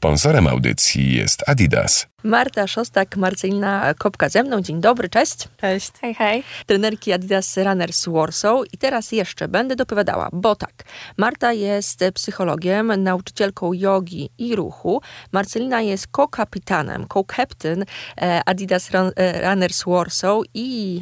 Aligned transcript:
Sponsorem 0.00 0.46
audycji 0.46 1.14
jest 1.14 1.48
Adidas. 1.48 2.06
Marta 2.24 2.66
Szostak, 2.66 3.16
Marcelina 3.16 3.94
Kopka 3.94 4.28
ze 4.28 4.42
mną. 4.42 4.60
Dzień 4.60 4.80
dobry, 4.80 5.08
cześć. 5.08 5.48
Cześć. 5.56 5.90
Hej, 6.00 6.14
hej. 6.14 6.44
Trenerki 6.66 7.12
Adidas 7.12 7.56
Runners 7.56 8.08
Warsaw. 8.08 8.60
I 8.72 8.78
teraz 8.78 9.12
jeszcze 9.12 9.48
będę 9.48 9.76
dopowiadała, 9.76 10.28
bo 10.32 10.56
tak, 10.56 10.72
Marta 11.16 11.52
jest 11.52 12.04
psychologiem, 12.14 13.02
nauczycielką 13.02 13.72
jogi 13.72 14.30
i 14.38 14.56
ruchu. 14.56 15.02
Marcelina 15.32 15.80
jest 15.80 16.06
co-kapitanem, 16.16 17.06
co-captain 17.14 17.84
e, 18.22 18.40
Adidas 18.46 18.90
e, 18.94 19.50
Runners 19.50 19.84
Warsaw 19.86 20.42
i 20.54 21.00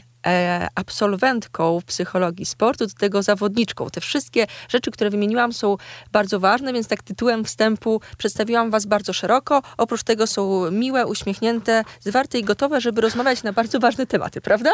absolwentką 0.74 1.80
psychologii 1.86 2.46
sportu, 2.46 2.86
do 2.86 2.92
tego 2.94 3.22
zawodniczką. 3.22 3.90
Te 3.90 4.00
wszystkie 4.00 4.46
rzeczy, 4.68 4.90
które 4.90 5.10
wymieniłam, 5.10 5.52
są 5.52 5.76
bardzo 6.12 6.40
ważne, 6.40 6.72
więc 6.72 6.88
tak 6.88 7.02
tytułem 7.02 7.44
wstępu 7.44 8.00
przedstawiłam 8.18 8.70
Was 8.70 8.86
bardzo 8.86 9.12
szeroko. 9.12 9.62
Oprócz 9.76 10.02
tego 10.02 10.26
są 10.26 10.70
miłe, 10.70 11.06
uśmiechnięte, 11.06 11.84
zwarte 12.00 12.38
i 12.38 12.44
gotowe, 12.44 12.80
żeby 12.80 13.00
rozmawiać 13.00 13.42
na 13.42 13.52
bardzo 13.52 13.80
ważne 13.80 14.06
tematy, 14.06 14.40
prawda? 14.40 14.70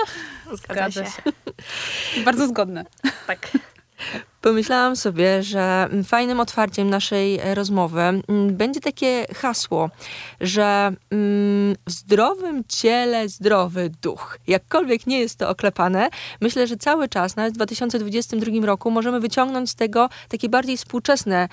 Zgadza, 0.52 1.04
się. 1.04 1.10
się. 1.10 1.22
bardzo 2.24 2.48
zgodne. 2.48 2.84
Tak. 3.26 3.50
Pomyślałam 4.44 4.96
sobie, 4.96 5.42
że 5.42 5.88
fajnym 6.06 6.40
otwarciem 6.40 6.90
naszej 6.90 7.40
rozmowy 7.54 8.00
mm, 8.00 8.22
będzie 8.56 8.80
takie 8.80 9.26
hasło, 9.34 9.90
że 10.40 10.92
mm, 11.10 11.76
w 11.86 11.90
zdrowym 11.90 12.64
ciele 12.68 13.28
zdrowy 13.28 13.90
duch. 14.02 14.38
Jakkolwiek 14.46 15.06
nie 15.06 15.20
jest 15.20 15.38
to 15.38 15.48
oklepane, 15.48 16.08
myślę, 16.40 16.66
że 16.66 16.76
cały 16.76 17.08
czas, 17.08 17.36
nawet 17.36 17.52
w 17.54 17.56
2022 17.56 18.66
roku, 18.66 18.90
możemy 18.90 19.20
wyciągnąć 19.20 19.70
z 19.70 19.74
tego 19.74 20.08
takie 20.28 20.48
bardziej 20.48 20.76
współczesne 20.76 21.48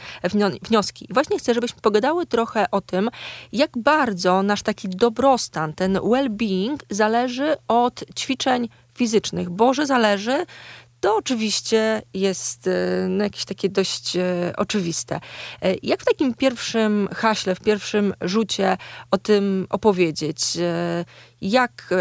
wnioski. 0.62 1.06
I 1.10 1.14
właśnie 1.14 1.40
chcę, 1.40 1.54
żebyśmy 1.54 1.82
pogadały 1.82 2.26
trochę 2.26 2.72
o 2.72 2.82
tym, 2.82 3.10
jak 3.52 3.78
bardzo 3.78 4.44
nasz 4.44 4.64
taki 4.64 4.90
dobrostan, 4.90 5.74
ten 5.74 5.94
well-being 5.94 6.78
zależy 6.90 7.56
od 7.68 8.04
ćwiczeń 8.20 8.70
fizycznych, 8.94 9.50
bo 9.50 9.74
że 9.74 9.86
zależy 9.86 10.46
to 11.02 11.16
oczywiście 11.16 12.02
jest 12.14 12.68
e, 12.68 13.08
no, 13.10 13.24
jakieś 13.24 13.46
takie 13.46 13.70
dość 13.70 14.16
e, 14.16 14.54
oczywiste. 14.58 15.20
E, 15.62 15.76
jak 15.84 16.02
w 16.02 16.06
takim 16.06 16.34
pierwszym 16.34 17.10
haśle, 17.16 17.56
w 17.56 17.60
pierwszym 17.60 18.14
rzucie 18.22 18.78
o 19.12 19.18
tym 19.18 19.68
opowiedzieć? 19.70 20.42
Jak 21.42 21.94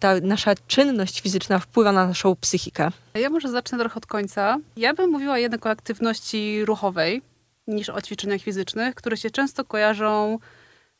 ta 0.00 0.20
nasza 0.22 0.54
czynność 0.66 1.20
fizyczna 1.20 1.58
wpływa 1.58 1.92
na 1.92 2.06
naszą 2.06 2.36
psychikę? 2.36 2.90
Ja 3.14 3.30
może 3.30 3.48
zacznę 3.48 3.78
trochę 3.78 3.96
od 3.96 4.06
końca. 4.06 4.58
Ja 4.76 4.94
bym 4.94 5.10
mówiła 5.10 5.38
jednak 5.38 5.66
o 5.66 5.70
aktywności 5.70 6.64
ruchowej 6.64 7.22
niż 7.66 7.88
o 7.88 8.02
ćwiczeniach 8.02 8.40
fizycznych, 8.40 8.94
które 8.94 9.16
się 9.16 9.30
często 9.30 9.64
kojarzą 9.64 10.38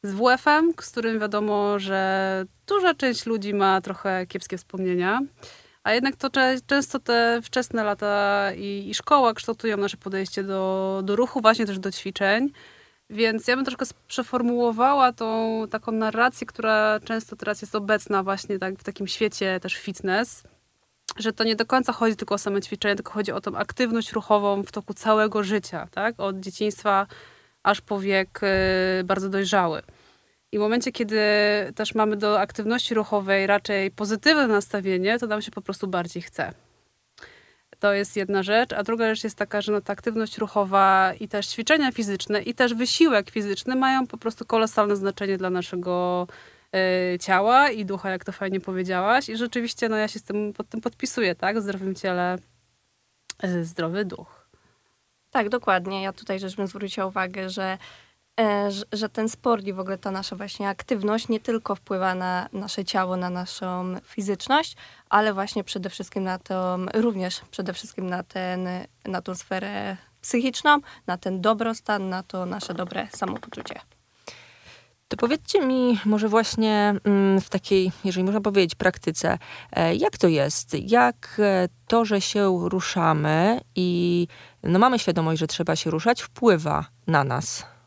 z 0.02 0.12
WF-em, 0.12 0.72
z 0.80 0.90
którym 0.90 1.20
wiadomo, 1.20 1.78
że 1.78 2.44
duża 2.66 2.94
część 2.94 3.26
ludzi 3.26 3.54
ma 3.54 3.80
trochę 3.80 4.26
kiepskie 4.26 4.58
wspomnienia. 4.58 5.20
A 5.88 5.92
jednak 5.92 6.16
to 6.16 6.30
często 6.66 6.98
te 6.98 7.40
wczesne 7.42 7.84
lata 7.84 8.52
i, 8.56 8.88
i 8.88 8.94
szkoła 8.94 9.34
kształtują 9.34 9.76
nasze 9.76 9.96
podejście 9.96 10.42
do, 10.42 11.00
do 11.04 11.16
ruchu, 11.16 11.40
właśnie 11.40 11.66
też 11.66 11.78
do 11.78 11.92
ćwiczeń. 11.92 12.50
Więc 13.10 13.48
ja 13.48 13.56
bym 13.56 13.64
troszkę 13.64 13.84
przeformułowała 14.08 15.12
tą 15.12 15.62
taką 15.70 15.92
narrację, 15.92 16.46
która 16.46 17.00
często 17.04 17.36
teraz 17.36 17.62
jest 17.62 17.74
obecna 17.74 18.22
właśnie 18.22 18.58
tak 18.58 18.78
w 18.78 18.84
takim 18.84 19.06
świecie 19.06 19.60
też 19.60 19.74
fitness, 19.76 20.42
że 21.16 21.32
to 21.32 21.44
nie 21.44 21.56
do 21.56 21.66
końca 21.66 21.92
chodzi 21.92 22.16
tylko 22.16 22.34
o 22.34 22.38
same 22.38 22.62
ćwiczenie, 22.62 22.96
tylko 22.96 23.12
chodzi 23.12 23.32
o 23.32 23.40
tą 23.40 23.56
aktywność 23.56 24.12
ruchową 24.12 24.62
w 24.62 24.72
toku 24.72 24.94
całego 24.94 25.42
życia, 25.42 25.88
tak? 25.90 26.20
Od 26.20 26.40
dzieciństwa 26.40 27.06
aż 27.62 27.80
po 27.80 28.00
wiek 28.00 28.40
y, 29.00 29.04
bardzo 29.04 29.28
dojrzały. 29.28 29.82
I 30.52 30.58
w 30.58 30.60
momencie, 30.60 30.92
kiedy 30.92 31.20
też 31.74 31.94
mamy 31.94 32.16
do 32.16 32.40
aktywności 32.40 32.94
ruchowej 32.94 33.46
raczej 33.46 33.90
pozytywne 33.90 34.46
nastawienie, 34.46 35.18
to 35.18 35.26
nam 35.26 35.42
się 35.42 35.50
po 35.50 35.62
prostu 35.62 35.88
bardziej 35.88 36.22
chce. 36.22 36.52
To 37.78 37.92
jest 37.92 38.16
jedna 38.16 38.42
rzecz. 38.42 38.72
A 38.72 38.82
druga 38.82 39.14
rzecz 39.14 39.24
jest 39.24 39.36
taka, 39.36 39.60
że 39.60 39.72
no, 39.72 39.80
ta 39.80 39.92
aktywność 39.92 40.38
ruchowa 40.38 41.12
i 41.20 41.28
też 41.28 41.46
ćwiczenia 41.46 41.92
fizyczne 41.92 42.42
i 42.42 42.54
też 42.54 42.74
wysiłek 42.74 43.30
fizyczny 43.30 43.76
mają 43.76 44.06
po 44.06 44.18
prostu 44.18 44.44
kolosalne 44.44 44.96
znaczenie 44.96 45.38
dla 45.38 45.50
naszego 45.50 46.26
y, 47.14 47.18
ciała 47.18 47.70
i 47.70 47.84
ducha, 47.84 48.10
jak 48.10 48.24
to 48.24 48.32
fajnie 48.32 48.60
powiedziałaś. 48.60 49.28
I 49.28 49.36
rzeczywiście 49.36 49.88
no, 49.88 49.96
ja 49.96 50.08
się 50.08 50.18
z 50.18 50.22
tym, 50.22 50.52
pod 50.52 50.68
tym 50.68 50.80
podpisuję, 50.80 51.34
tak? 51.34 51.58
W 51.58 51.62
zdrowym 51.62 51.94
ciele 51.94 52.38
y, 53.44 53.64
zdrowy 53.64 54.04
duch. 54.04 54.48
Tak, 55.30 55.48
dokładnie. 55.48 56.02
Ja 56.02 56.12
tutaj 56.12 56.40
też 56.40 56.56
bym 56.56 56.66
zwróciła 56.66 57.06
uwagę, 57.06 57.50
że 57.50 57.62
E, 57.72 57.78
że 58.92 59.08
ten 59.08 59.28
sport 59.28 59.64
i 59.64 59.72
w 59.72 59.80
ogóle 59.80 59.98
ta 59.98 60.10
nasza 60.10 60.36
właśnie 60.36 60.68
aktywność 60.68 61.28
nie 61.28 61.40
tylko 61.40 61.74
wpływa 61.74 62.14
na 62.14 62.48
nasze 62.52 62.84
ciało, 62.84 63.16
na 63.16 63.30
naszą 63.30 63.94
fizyczność, 64.04 64.76
ale 65.08 65.34
właśnie 65.34 65.64
przede 65.64 65.90
wszystkim 65.90 66.24
na 66.24 66.38
to, 66.38 66.78
również 66.94 67.40
przede 67.50 67.72
wszystkim 67.72 68.10
na, 68.10 68.22
ten, 68.22 68.68
na 69.04 69.22
tą 69.22 69.34
sferę 69.34 69.96
psychiczną, 70.20 70.78
na 71.06 71.18
ten 71.18 71.40
dobrostan, 71.40 72.08
na 72.08 72.22
to 72.22 72.46
nasze 72.46 72.74
dobre 72.74 73.08
samopoczucie. 73.10 73.80
To 75.08 75.16
powiedzcie 75.16 75.66
mi 75.66 75.98
może 76.04 76.28
właśnie 76.28 76.94
mm, 77.04 77.40
w 77.40 77.48
takiej, 77.48 77.92
jeżeli 78.04 78.24
można 78.24 78.40
powiedzieć, 78.40 78.74
praktyce, 78.74 79.38
e, 79.72 79.94
jak 79.94 80.18
to 80.18 80.28
jest? 80.28 80.74
Jak 80.74 81.36
e, 81.38 81.68
to, 81.86 82.04
że 82.04 82.20
się 82.20 82.68
ruszamy 82.68 83.60
i 83.74 84.26
no 84.62 84.78
mamy 84.78 84.98
świadomość, 84.98 85.40
że 85.40 85.46
trzeba 85.46 85.76
się 85.76 85.90
ruszać, 85.90 86.22
wpływa 86.22 86.84
na 87.06 87.24
nas? 87.24 87.77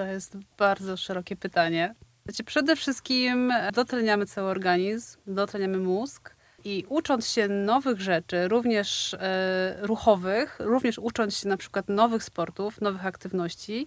To 0.00 0.06
jest 0.06 0.36
bardzo 0.58 0.96
szerokie 0.96 1.36
pytanie. 1.36 1.94
Znaczy, 2.24 2.44
przede 2.44 2.76
wszystkim 2.76 3.52
dotleniamy 3.74 4.26
cały 4.26 4.48
organizm, 4.48 5.18
dotleniamy 5.26 5.78
mózg 5.78 6.34
i 6.64 6.84
ucząc 6.88 7.28
się 7.28 7.48
nowych 7.48 8.00
rzeczy, 8.00 8.48
również 8.48 9.14
e, 9.14 9.76
ruchowych, 9.80 10.56
również 10.60 10.98
ucząc 10.98 11.36
się 11.36 11.48
na 11.48 11.56
przykład 11.56 11.88
nowych 11.88 12.24
sportów, 12.24 12.80
nowych 12.80 13.06
aktywności, 13.06 13.86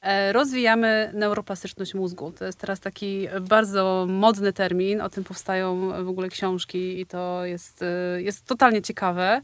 e, 0.00 0.32
rozwijamy 0.32 1.10
neuroplastyczność 1.14 1.94
mózgu. 1.94 2.32
To 2.32 2.44
jest 2.44 2.58
teraz 2.58 2.80
taki 2.80 3.28
bardzo 3.40 4.06
modny 4.08 4.52
termin, 4.52 5.00
o 5.00 5.08
tym 5.08 5.24
powstają 5.24 5.90
w 6.04 6.08
ogóle 6.08 6.28
książki 6.28 7.00
i 7.00 7.06
to 7.06 7.44
jest, 7.44 7.82
e, 7.82 8.22
jest 8.22 8.46
totalnie 8.46 8.82
ciekawe 8.82 9.40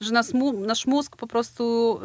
że 0.00 0.12
nas, 0.12 0.32
nasz 0.54 0.86
mózg 0.86 1.16
po 1.16 1.26
prostu, 1.26 2.00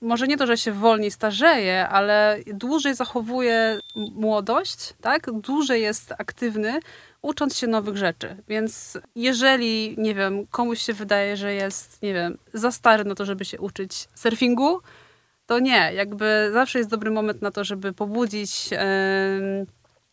może 0.00 0.26
nie 0.26 0.36
to, 0.36 0.46
że 0.46 0.56
się 0.56 0.72
wolniej 0.72 1.10
starzeje, 1.10 1.88
ale 1.88 2.38
dłużej 2.46 2.94
zachowuje 2.94 3.78
młodość, 3.94 4.94
tak? 5.00 5.30
Dłużej 5.40 5.82
jest 5.82 6.12
aktywny, 6.18 6.80
ucząc 7.22 7.56
się 7.56 7.66
nowych 7.66 7.96
rzeczy. 7.96 8.36
Więc 8.48 8.98
jeżeli, 9.16 9.94
nie 9.98 10.14
wiem, 10.14 10.46
komuś 10.46 10.82
się 10.82 10.92
wydaje, 10.92 11.36
że 11.36 11.54
jest, 11.54 12.02
nie 12.02 12.14
wiem, 12.14 12.38
za 12.54 12.72
stary 12.72 13.04
na 13.04 13.14
to, 13.14 13.24
żeby 13.24 13.44
się 13.44 13.60
uczyć 13.60 14.08
surfingu, 14.14 14.80
to 15.46 15.58
nie. 15.58 15.92
Jakby 15.94 16.50
zawsze 16.52 16.78
jest 16.78 16.90
dobry 16.90 17.10
moment 17.10 17.42
na 17.42 17.50
to, 17.50 17.64
żeby 17.64 17.92
pobudzić 17.92 18.70
yy, 18.70 18.78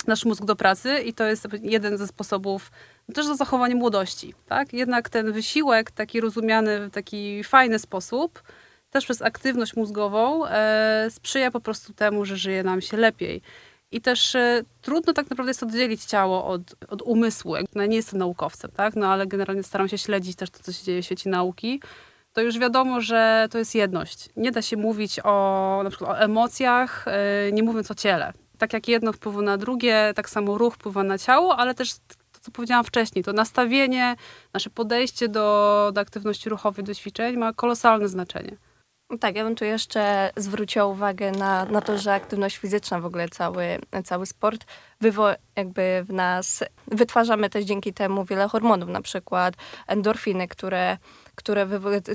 nasz 0.07 0.25
mózg 0.25 0.45
do 0.45 0.55
pracy 0.55 0.99
i 0.99 1.13
to 1.13 1.23
jest 1.23 1.47
jeden 1.61 1.97
ze 1.97 2.07
sposobów 2.07 2.71
też 3.13 3.25
za 3.25 3.35
zachowanie 3.35 3.75
młodości. 3.75 4.33
Tak? 4.45 4.73
Jednak 4.73 5.09
ten 5.09 5.31
wysiłek, 5.31 5.91
taki 5.91 6.21
rozumiany 6.21 6.79
w 6.79 6.91
taki 6.91 7.43
fajny 7.43 7.79
sposób, 7.79 8.43
też 8.89 9.05
przez 9.05 9.21
aktywność 9.21 9.75
mózgową, 9.75 10.45
e, 10.45 11.07
sprzyja 11.09 11.51
po 11.51 11.59
prostu 11.59 11.93
temu, 11.93 12.25
że 12.25 12.37
żyje 12.37 12.63
nam 12.63 12.81
się 12.81 12.97
lepiej. 12.97 13.41
I 13.91 14.01
też 14.01 14.35
e, 14.35 14.61
trudno 14.81 15.13
tak 15.13 15.29
naprawdę 15.29 15.49
jest 15.49 15.63
oddzielić 15.63 16.05
ciało 16.05 16.45
od, 16.45 16.61
od 16.87 17.01
umysłu. 17.01 17.55
No, 17.75 17.85
nie 17.85 17.95
jestem 17.95 18.19
naukowcem, 18.19 18.71
tak? 18.71 18.95
no 18.95 19.07
ale 19.07 19.27
generalnie 19.27 19.63
staram 19.63 19.87
się 19.87 19.97
śledzić 19.97 20.35
też 20.35 20.49
to, 20.49 20.59
co 20.63 20.71
się 20.71 20.83
dzieje 20.83 21.01
w 21.01 21.05
świecie 21.05 21.29
nauki. 21.29 21.81
To 22.33 22.41
już 22.41 22.59
wiadomo, 22.59 23.01
że 23.01 23.47
to 23.51 23.57
jest 23.57 23.75
jedność. 23.75 24.29
Nie 24.35 24.51
da 24.51 24.61
się 24.61 24.77
mówić 24.77 25.19
o, 25.23 25.81
na 25.83 25.89
przykład 25.89 26.11
o 26.11 26.19
emocjach, 26.19 27.05
e, 27.07 27.51
nie 27.51 27.63
mówiąc 27.63 27.91
o 27.91 27.95
ciele. 27.95 28.33
Tak 28.57 28.73
jak 28.73 28.87
jedno 28.87 29.13
wpływa 29.13 29.41
na 29.41 29.57
drugie, 29.57 30.13
tak 30.15 30.29
samo 30.29 30.57
ruch 30.57 30.75
wpływa 30.75 31.03
na 31.03 31.17
ciało, 31.17 31.57
ale 31.57 31.75
też 31.75 31.91
co 32.49 32.53
powiedziałam 32.53 32.85
wcześniej, 32.85 33.23
to 33.23 33.33
nastawienie, 33.33 34.15
nasze 34.53 34.69
podejście 34.69 35.27
do, 35.27 35.91
do 35.93 36.01
aktywności 36.01 36.49
ruchowej, 36.49 36.85
do 36.85 36.95
ćwiczeń 36.95 37.37
ma 37.37 37.53
kolosalne 37.53 38.07
znaczenie. 38.07 38.57
Tak, 39.19 39.35
ja 39.35 39.43
bym 39.43 39.55
tu 39.55 39.65
jeszcze 39.65 40.31
zwróciła 40.35 40.85
uwagę 40.85 41.31
na, 41.31 41.65
na 41.65 41.81
to, 41.81 41.97
że 41.97 42.13
aktywność 42.13 42.57
fizyczna, 42.57 42.99
w 42.99 43.05
ogóle 43.05 43.29
cały, 43.29 43.79
cały 44.05 44.25
sport, 44.25 44.65
wywo, 45.01 45.29
jakby 45.55 46.05
w 46.07 46.13
nas, 46.13 46.63
wytwarzamy 46.87 47.49
też 47.49 47.65
dzięki 47.65 47.93
temu 47.93 48.25
wiele 48.25 48.47
hormonów, 48.47 48.89
na 48.89 49.01
przykład 49.01 49.53
endorfiny, 49.87 50.47
które, 50.47 50.97
które 51.35 51.67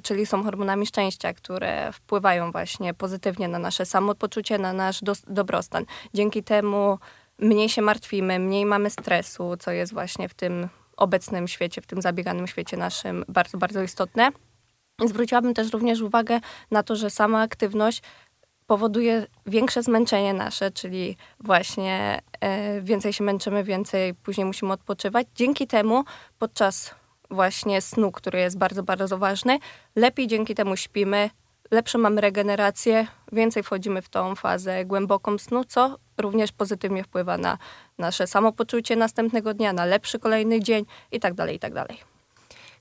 czyli 0.03 0.27
są 0.27 0.43
hormonami 0.43 0.87
szczęścia, 0.87 1.33
które 1.33 1.93
wpływają 1.93 2.53
właśnie 2.53 2.95
pozytywnie 2.95 3.49
na 3.49 3.59
nasze 3.59 3.87
samopoczucie, 3.87 4.59
na 4.59 4.73
nasz 4.73 5.03
do, 5.03 5.13
dobrostan. 5.27 5.85
Dzięki 6.15 6.43
temu 6.43 6.99
mniej 7.39 7.69
się 7.69 7.83
martwimy, 7.83 8.39
mniej 8.39 8.67
mamy 8.67 8.91
stresu, 8.91 9.57
co 9.57 9.71
jest 9.71 9.93
właśnie 9.93 10.29
w 10.29 10.35
tym 10.35 10.69
obecnym 10.97 11.49
świecie, 11.49 11.81
w 11.81 11.87
tym 11.87 12.03
zabieganym 12.03 12.47
świecie 12.47 12.77
naszym 12.77 13.25
bardzo, 13.29 13.59
bardzo 13.59 13.83
istotne. 13.83 14.31
Zwróciłabym 15.05 15.55
też 15.55 15.73
również 15.73 16.01
uwagę 16.01 16.41
na 16.71 16.83
to, 16.83 16.97
że 16.97 17.11
sama 17.11 17.43
aktywność 17.43 18.03
powoduje 18.67 19.27
większe 19.47 19.83
zmęczenie 19.83 20.35
nasze, 20.35 20.71
czyli 20.71 21.17
właśnie 21.41 22.21
e, 22.41 22.81
więcej 22.81 23.13
się 23.13 23.25
męczymy, 23.25 23.65
więcej 23.65 24.15
później 24.15 24.45
musimy 24.45 24.73
odpoczywać. 24.73 25.27
Dzięki 25.35 25.67
temu 25.67 26.05
podczas 26.39 26.95
właśnie 27.31 27.81
snu, 27.81 28.13
który 28.13 28.39
jest 28.39 28.59
bardzo, 28.59 28.83
bardzo 28.83 29.19
ważny, 29.19 29.59
lepiej 29.97 30.27
dzięki 30.27 30.55
temu 30.55 30.77
śpimy, 30.77 31.31
lepszą 31.71 31.99
mamy 31.99 32.21
regenerację, 32.21 33.07
więcej 33.33 33.63
wchodzimy 33.63 34.03
w 34.03 34.09
tą 34.09 34.35
fazę 34.35 34.85
głęboką 34.85 35.39
snu, 35.39 35.65
co 35.65 35.99
również 36.19 36.53
pozytywnie 36.53 37.05
wpływa 37.05 37.39
na 37.39 37.59
nasze 37.99 38.27
samopoczucie 38.27 38.97
następnego 38.97 39.55
dnia, 39.55 39.73
na 39.73 39.85
lepszy 39.85 40.19
kolejny 40.19 40.61
dzień 40.61 40.85
i 41.13 41.21
tak 41.21 41.35
dalej, 41.35 41.57
i 41.57 41.59
tak 41.59 41.75
dalej. 41.75 41.99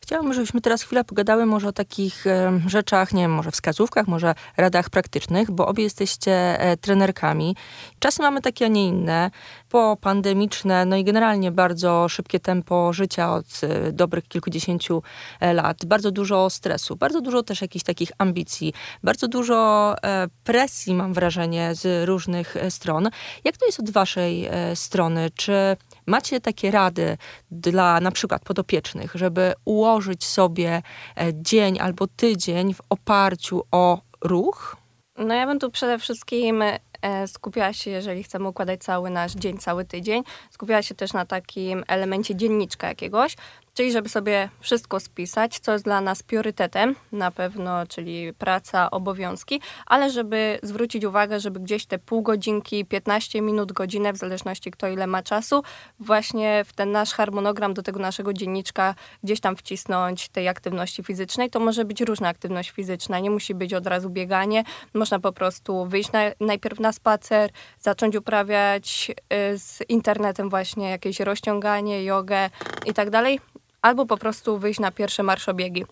Chciałabym, 0.03 0.33
żebyśmy 0.33 0.61
teraz 0.61 0.83
chwilę 0.83 1.03
pogadały 1.03 1.45
może 1.45 1.67
o 1.67 1.71
takich 1.71 2.27
e, 2.27 2.61
rzeczach, 2.67 3.13
nie 3.13 3.21
wiem, 3.21 3.31
może 3.31 3.51
wskazówkach, 3.51 4.07
może 4.07 4.35
radach 4.57 4.89
praktycznych, 4.89 5.51
bo 5.51 5.67
obie 5.67 5.83
jesteście 5.83 6.59
e, 6.59 6.77
trenerkami. 6.77 7.55
Czasy 8.00 8.21
mamy 8.21 8.41
takie, 8.41 8.65
a 8.65 8.67
nie 8.67 8.88
inne, 8.88 9.31
po-pandemiczne, 9.69 10.85
no 10.85 10.95
i 10.95 11.03
generalnie 11.03 11.51
bardzo 11.51 12.09
szybkie 12.09 12.39
tempo 12.39 12.94
życia 12.94 13.33
od 13.33 13.45
e, 13.61 13.91
dobrych 13.91 14.27
kilkudziesięciu 14.27 15.03
lat. 15.41 15.85
Bardzo 15.85 16.11
dużo 16.11 16.50
stresu, 16.50 16.95
bardzo 16.95 17.21
dużo 17.21 17.44
też 17.44 17.61
jakichś 17.61 17.85
takich 17.85 18.11
ambicji, 18.17 18.73
bardzo 19.03 19.27
dużo 19.27 19.95
presji, 20.44 20.94
mam 20.94 21.13
wrażenie, 21.13 21.75
z 21.75 22.07
różnych 22.07 22.55
stron. 22.69 23.09
Jak 23.44 23.57
to 23.57 23.65
jest 23.65 23.79
od 23.79 23.89
waszej 23.89 24.50
strony? 24.75 25.29
Czy 25.35 25.77
macie 26.05 26.41
takie 26.41 26.71
rady 26.71 27.17
dla 27.51 28.00
na 28.00 28.11
przykład 28.11 28.44
podopiecznych, 28.44 29.11
żeby 29.15 29.53
ułożyć 29.65 30.25
sobie 30.25 30.81
e, 31.17 31.31
dzień 31.33 31.79
albo 31.79 32.07
tydzień 32.07 32.73
w 32.73 32.81
oparciu 32.89 33.63
o 33.71 34.01
ruch? 34.21 34.77
No 35.17 35.33
ja 35.33 35.47
bym 35.47 35.59
tu 35.59 35.71
przede 35.71 36.00
wszystkim 36.00 36.61
e, 36.61 37.27
skupiała 37.27 37.73
się, 37.73 37.91
jeżeli 37.91 38.23
chcemy 38.23 38.47
układać 38.47 38.83
cały 38.83 39.09
nasz 39.09 39.33
dzień, 39.33 39.57
cały 39.57 39.85
tydzień, 39.85 40.23
skupiała 40.51 40.81
się 40.81 40.95
też 40.95 41.13
na 41.13 41.25
takim 41.25 41.83
elemencie 41.88 42.35
dzienniczka 42.35 42.88
jakiegoś, 42.88 43.35
czyli 43.74 43.92
żeby 43.92 44.10
sobie 44.10 44.50
wszystko 44.60 45.00
spisać, 45.00 45.60
co 45.60 45.72
jest 45.72 45.84
dla 45.84 46.02
nas 46.02 46.24
priorytetem, 46.24 46.96
na 47.12 47.31
pewno, 47.31 47.88
czyli 47.88 48.34
praca, 48.34 48.92
obowiązki, 48.92 49.62
ale 49.86 50.10
żeby 50.10 50.60
zwrócić 50.64 51.06
uwagę, 51.06 51.40
żeby 51.40 51.60
gdzieś 51.60 51.86
te 51.86 52.00
pół 52.00 52.22
godzinki, 52.22 52.86
15 52.86 53.42
minut, 53.42 53.72
godzinę, 53.72 54.14
w 54.14 54.18
zależności 54.18 54.72
kto 54.72 54.88
ile 54.88 55.08
ma 55.08 55.24
czasu, 55.24 55.64
właśnie 56.00 56.64
w 56.66 56.74
ten 56.74 56.92
nasz 56.92 57.14
harmonogram 57.14 57.74
do 57.74 57.84
tego 57.84 58.00
naszego 58.00 58.34
dzienniczka 58.34 58.96
gdzieś 59.24 59.40
tam 59.40 59.56
wcisnąć 59.56 60.30
tej 60.30 60.48
aktywności 60.48 61.04
fizycznej. 61.04 61.50
To 61.50 61.60
może 61.60 61.86
być 61.86 62.02
różna 62.02 62.28
aktywność 62.28 62.70
fizyczna, 62.70 63.20
nie 63.20 63.30
musi 63.30 63.56
być 63.56 63.74
od 63.74 63.88
razu 63.88 64.10
bieganie, 64.10 64.64
można 64.94 65.20
po 65.20 65.34
prostu 65.34 65.86
wyjść 65.86 66.12
na, 66.12 66.20
najpierw 66.40 66.80
na 66.80 66.92
spacer, 66.92 67.52
zacząć 67.80 68.16
uprawiać 68.16 69.12
y, 69.54 69.58
z 69.58 69.80
internetem 69.90 70.50
właśnie 70.50 70.90
jakieś 70.90 71.20
rozciąganie, 71.20 72.04
jogę 72.04 72.50
i 72.86 72.94
tak 72.94 73.10
dalej, 73.10 73.40
albo 73.83 74.06
po 74.06 74.18
prostu 74.18 74.57
wyjść 74.57 74.80
na 74.80 74.91
pierwsze 74.91 75.24
marszobiegi. 75.24 75.85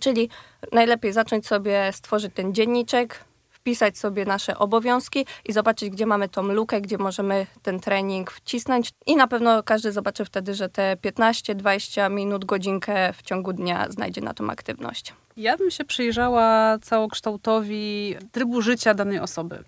Czyli 0.00 0.28
najlepiej 0.72 1.12
zacząć 1.12 1.46
sobie 1.46 1.90
stworzyć 1.92 2.32
ten 2.34 2.54
dzienniczek, 2.54 3.24
wpisać 3.50 3.98
sobie 3.98 4.24
nasze 4.24 4.58
obowiązki 4.58 5.26
i 5.44 5.52
zobaczyć, 5.52 5.90
gdzie 5.90 6.06
mamy 6.06 6.28
tą 6.28 6.42
lukę, 6.42 6.80
gdzie 6.80 6.98
możemy 6.98 7.46
ten 7.62 7.80
trening 7.80 8.30
wcisnąć. 8.30 8.90
I 9.06 9.16
na 9.16 9.26
pewno 9.26 9.62
każdy 9.62 9.92
zobaczy 9.92 10.24
wtedy, 10.24 10.54
że 10.54 10.68
te 10.68 10.96
15-20 10.96 12.10
minut, 12.10 12.44
godzinkę 12.44 13.12
w 13.12 13.22
ciągu 13.22 13.52
dnia 13.52 13.90
znajdzie 13.90 14.20
na 14.20 14.34
tą 14.34 14.50
aktywność. 14.50 15.14
Ja 15.36 15.56
bym 15.56 15.70
się 15.70 15.84
przyjrzała 15.84 16.78
całokształtowi 16.78 18.16
trybu 18.32 18.62
życia 18.62 18.94
danej 18.94 19.18
osoby. 19.18 19.64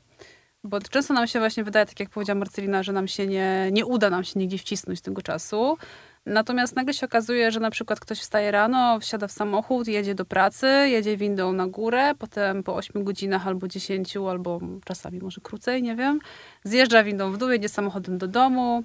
Bo 0.64 0.80
często 0.80 1.14
nam 1.14 1.26
się 1.26 1.38
właśnie 1.38 1.64
wydaje, 1.64 1.86
tak 1.86 2.00
jak 2.00 2.10
powiedziała 2.10 2.38
Marcelina, 2.38 2.82
że 2.82 2.92
nam 2.92 3.08
się 3.08 3.26
nie, 3.26 3.68
nie 3.72 3.86
uda 3.86 4.10
nam 4.10 4.24
się 4.24 4.38
nigdzie 4.38 4.58
wcisnąć 4.58 5.00
tego 5.00 5.22
czasu. 5.22 5.78
Natomiast 6.26 6.76
nagle 6.76 6.94
się 6.94 7.06
okazuje, 7.06 7.50
że 7.50 7.60
na 7.60 7.70
przykład 7.70 8.00
ktoś 8.00 8.20
wstaje 8.20 8.50
rano, 8.50 9.00
wsiada 9.00 9.28
w 9.28 9.32
samochód, 9.32 9.88
jedzie 9.88 10.14
do 10.14 10.24
pracy, 10.24 10.66
jedzie 10.66 11.16
windą 11.16 11.52
na 11.52 11.66
górę, 11.66 12.12
potem 12.18 12.62
po 12.62 12.76
8 12.76 13.04
godzinach 13.04 13.46
albo 13.46 13.68
10, 13.68 14.16
albo 14.16 14.60
czasami 14.84 15.18
może 15.18 15.40
krócej, 15.40 15.82
nie 15.82 15.96
wiem, 15.96 16.18
zjeżdża 16.64 17.04
windą 17.04 17.32
w 17.32 17.38
dół, 17.38 17.50
jedzie 17.50 17.68
samochodem 17.68 18.18
do 18.18 18.28
domu 18.28 18.82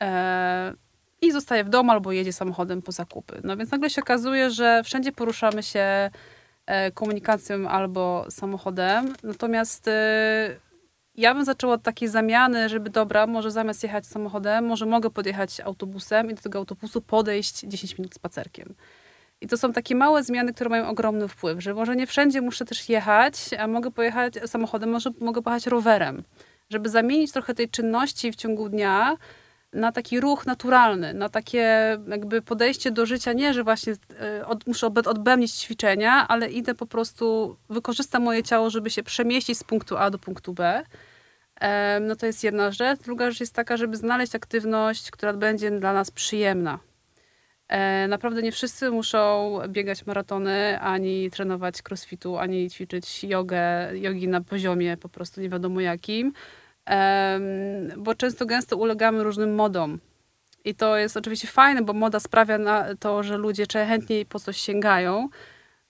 e, 0.00 0.74
i 1.22 1.32
zostaje 1.32 1.64
w 1.64 1.68
domu 1.68 1.90
albo 1.90 2.12
jedzie 2.12 2.32
samochodem 2.32 2.82
po 2.82 2.92
zakupy. 2.92 3.40
No 3.44 3.56
więc 3.56 3.70
nagle 3.70 3.90
się 3.90 4.02
okazuje, 4.02 4.50
że 4.50 4.82
wszędzie 4.84 5.12
poruszamy 5.12 5.62
się 5.62 6.10
e, 6.66 6.90
komunikacją 6.92 7.68
albo 7.68 8.26
samochodem, 8.30 9.14
natomiast 9.22 9.88
e, 9.88 10.67
ja 11.18 11.34
bym 11.34 11.44
zaczęła 11.44 11.74
od 11.74 11.82
takiej 11.82 12.08
zamiany, 12.08 12.68
żeby 12.68 12.90
dobra, 12.90 13.26
może 13.26 13.50
zamiast 13.50 13.82
jechać 13.82 14.06
samochodem, 14.06 14.66
może 14.66 14.86
mogę 14.86 15.10
podjechać 15.10 15.60
autobusem 15.60 16.30
i 16.30 16.34
do 16.34 16.42
tego 16.42 16.58
autobusu 16.58 17.00
podejść 17.00 17.60
10 17.60 17.98
minut 17.98 18.14
spacerkiem. 18.14 18.74
I 19.40 19.46
to 19.46 19.56
są 19.56 19.72
takie 19.72 19.94
małe 19.94 20.22
zmiany, 20.24 20.54
które 20.54 20.70
mają 20.70 20.88
ogromny 20.88 21.28
wpływ, 21.28 21.62
że 21.62 21.74
może 21.74 21.96
nie 21.96 22.06
wszędzie 22.06 22.40
muszę 22.40 22.64
też 22.64 22.88
jechać, 22.88 23.34
a 23.58 23.66
mogę 23.66 23.90
pojechać 23.90 24.34
samochodem, 24.46 24.90
może 24.90 25.10
mogę 25.20 25.42
pojechać 25.42 25.66
rowerem, 25.66 26.22
żeby 26.70 26.88
zamienić 26.88 27.32
trochę 27.32 27.54
tej 27.54 27.68
czynności 27.68 28.32
w 28.32 28.36
ciągu 28.36 28.68
dnia 28.68 29.16
na 29.72 29.92
taki 29.92 30.20
ruch 30.20 30.46
naturalny, 30.46 31.14
na 31.14 31.28
takie 31.28 31.98
jakby 32.08 32.42
podejście 32.42 32.90
do 32.90 33.06
życia, 33.06 33.32
nie, 33.32 33.54
że 33.54 33.64
właśnie 33.64 33.92
e, 34.20 34.46
od, 34.46 34.66
muszę 34.66 34.86
odbębnić 34.86 35.52
ćwiczenia, 35.52 36.28
ale 36.28 36.50
idę 36.50 36.74
po 36.74 36.86
prostu, 36.86 37.56
wykorzystam 37.70 38.22
moje 38.22 38.42
ciało, 38.42 38.70
żeby 38.70 38.90
się 38.90 39.02
przemieścić 39.02 39.58
z 39.58 39.64
punktu 39.64 39.96
A 39.96 40.10
do 40.10 40.18
punktu 40.18 40.52
B. 40.52 40.84
No 42.00 42.16
to 42.16 42.26
jest 42.26 42.44
jedna 42.44 42.70
rzecz. 42.70 43.00
Druga 43.00 43.30
rzecz 43.30 43.40
jest 43.40 43.54
taka, 43.54 43.76
żeby 43.76 43.96
znaleźć 43.96 44.34
aktywność, 44.34 45.10
która 45.10 45.32
będzie 45.32 45.70
dla 45.70 45.92
nas 45.92 46.10
przyjemna. 46.10 46.78
E, 47.68 48.08
naprawdę 48.08 48.42
nie 48.42 48.52
wszyscy 48.52 48.90
muszą 48.90 49.58
biegać 49.68 50.06
maratony, 50.06 50.80
ani 50.80 51.30
trenować 51.30 51.74
crossfitu, 51.88 52.38
ani 52.38 52.70
ćwiczyć 52.70 53.24
jogę, 53.24 53.90
jogi 53.94 54.28
na 54.28 54.40
poziomie 54.40 54.96
po 54.96 55.08
prostu 55.08 55.40
nie 55.40 55.48
wiadomo 55.48 55.80
jakim, 55.80 56.32
bo 57.96 58.14
często 58.14 58.46
gęsto 58.46 58.76
ulegamy 58.76 59.22
różnym 59.22 59.54
modom. 59.54 59.98
I 60.64 60.74
to 60.74 60.96
jest 60.96 61.16
oczywiście 61.16 61.48
fajne, 61.48 61.82
bo 61.82 61.92
moda 61.92 62.20
sprawia 62.20 62.58
to, 63.00 63.22
że 63.22 63.36
ludzie 63.36 63.66
chętniej 63.72 64.26
po 64.26 64.38
coś 64.38 64.56
sięgają. 64.56 65.28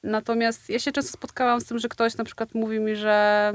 Natomiast 0.03 0.71
ja 0.71 0.79
się 0.79 0.93
często 0.93 1.13
spotkałam 1.13 1.61
z 1.61 1.65
tym, 1.65 1.79
że 1.79 1.89
ktoś 1.89 2.17
na 2.17 2.25
przykład 2.25 2.55
mówi 2.55 2.81
mi, 2.81 2.97
że 2.97 3.53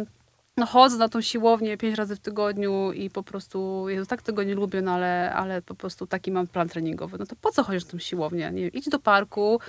no 0.58 0.66
chodzę 0.66 0.98
na 0.98 1.10
tą 1.10 1.22
siłownię 1.22 1.78
pięć 1.78 1.98
razy 1.98 2.16
w 2.16 2.20
tygodniu 2.20 2.92
i 2.92 3.10
po 3.10 3.24
prostu, 3.24 3.90
Jezu, 3.90 4.06
tak 4.06 4.22
tego 4.22 4.44
nie 4.44 4.56
lubię, 4.56 4.82
no 4.82 4.92
ale, 4.92 5.34
ale 5.34 5.62
po 5.62 5.76
prostu 5.76 6.08
taki 6.08 6.32
mam 6.32 6.48
plan 6.48 6.70
treningowy. 6.70 7.18
No 7.20 7.26
to 7.26 7.36
po 7.36 7.52
co 7.52 7.64
chodzisz 7.64 7.86
na 7.86 7.92
tą 7.92 8.00
siłownię? 8.00 8.52
Nie 8.54 8.62
wiem, 8.62 8.72
idź 8.74 8.90
do 8.90 9.00
parku, 9.00 9.60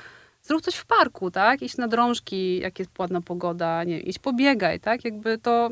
zrób 0.43 0.63
coś 0.63 0.75
w 0.75 0.87
parku, 0.87 1.31
tak? 1.31 1.63
Idź 1.63 1.77
na 1.77 1.89
drążki, 1.89 2.59
jak 2.59 2.79
jest 2.79 2.91
ładna 2.99 3.21
pogoda, 3.21 3.85
nie 3.85 3.97
wiem, 3.97 4.07
idź 4.07 4.19
pobiegaj, 4.19 4.81
tak? 4.81 5.05
Jakby 5.05 5.39
to 5.39 5.71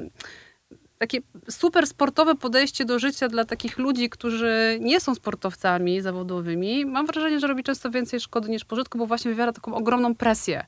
takie 0.98 1.18
super 1.50 1.87
sportowe 1.87 2.34
podejście 2.34 2.84
do 2.84 2.98
życia 2.98 3.28
dla 3.28 3.44
takich 3.44 3.78
ludzi, 3.78 4.10
którzy 4.10 4.78
nie 4.80 5.00
są 5.00 5.14
sportowcami 5.14 6.00
zawodowymi, 6.00 6.87
mam 6.87 7.06
wrażenie, 7.06 7.40
że 7.40 7.46
robi 7.46 7.62
często 7.62 7.90
więcej 7.90 8.20
szkody 8.20 8.50
niż 8.50 8.64
pożytku, 8.64 8.98
bo 8.98 9.06
właśnie 9.06 9.30
wywiera 9.30 9.52
taką 9.52 9.75
ogromną 9.75 10.14
presję 10.14 10.66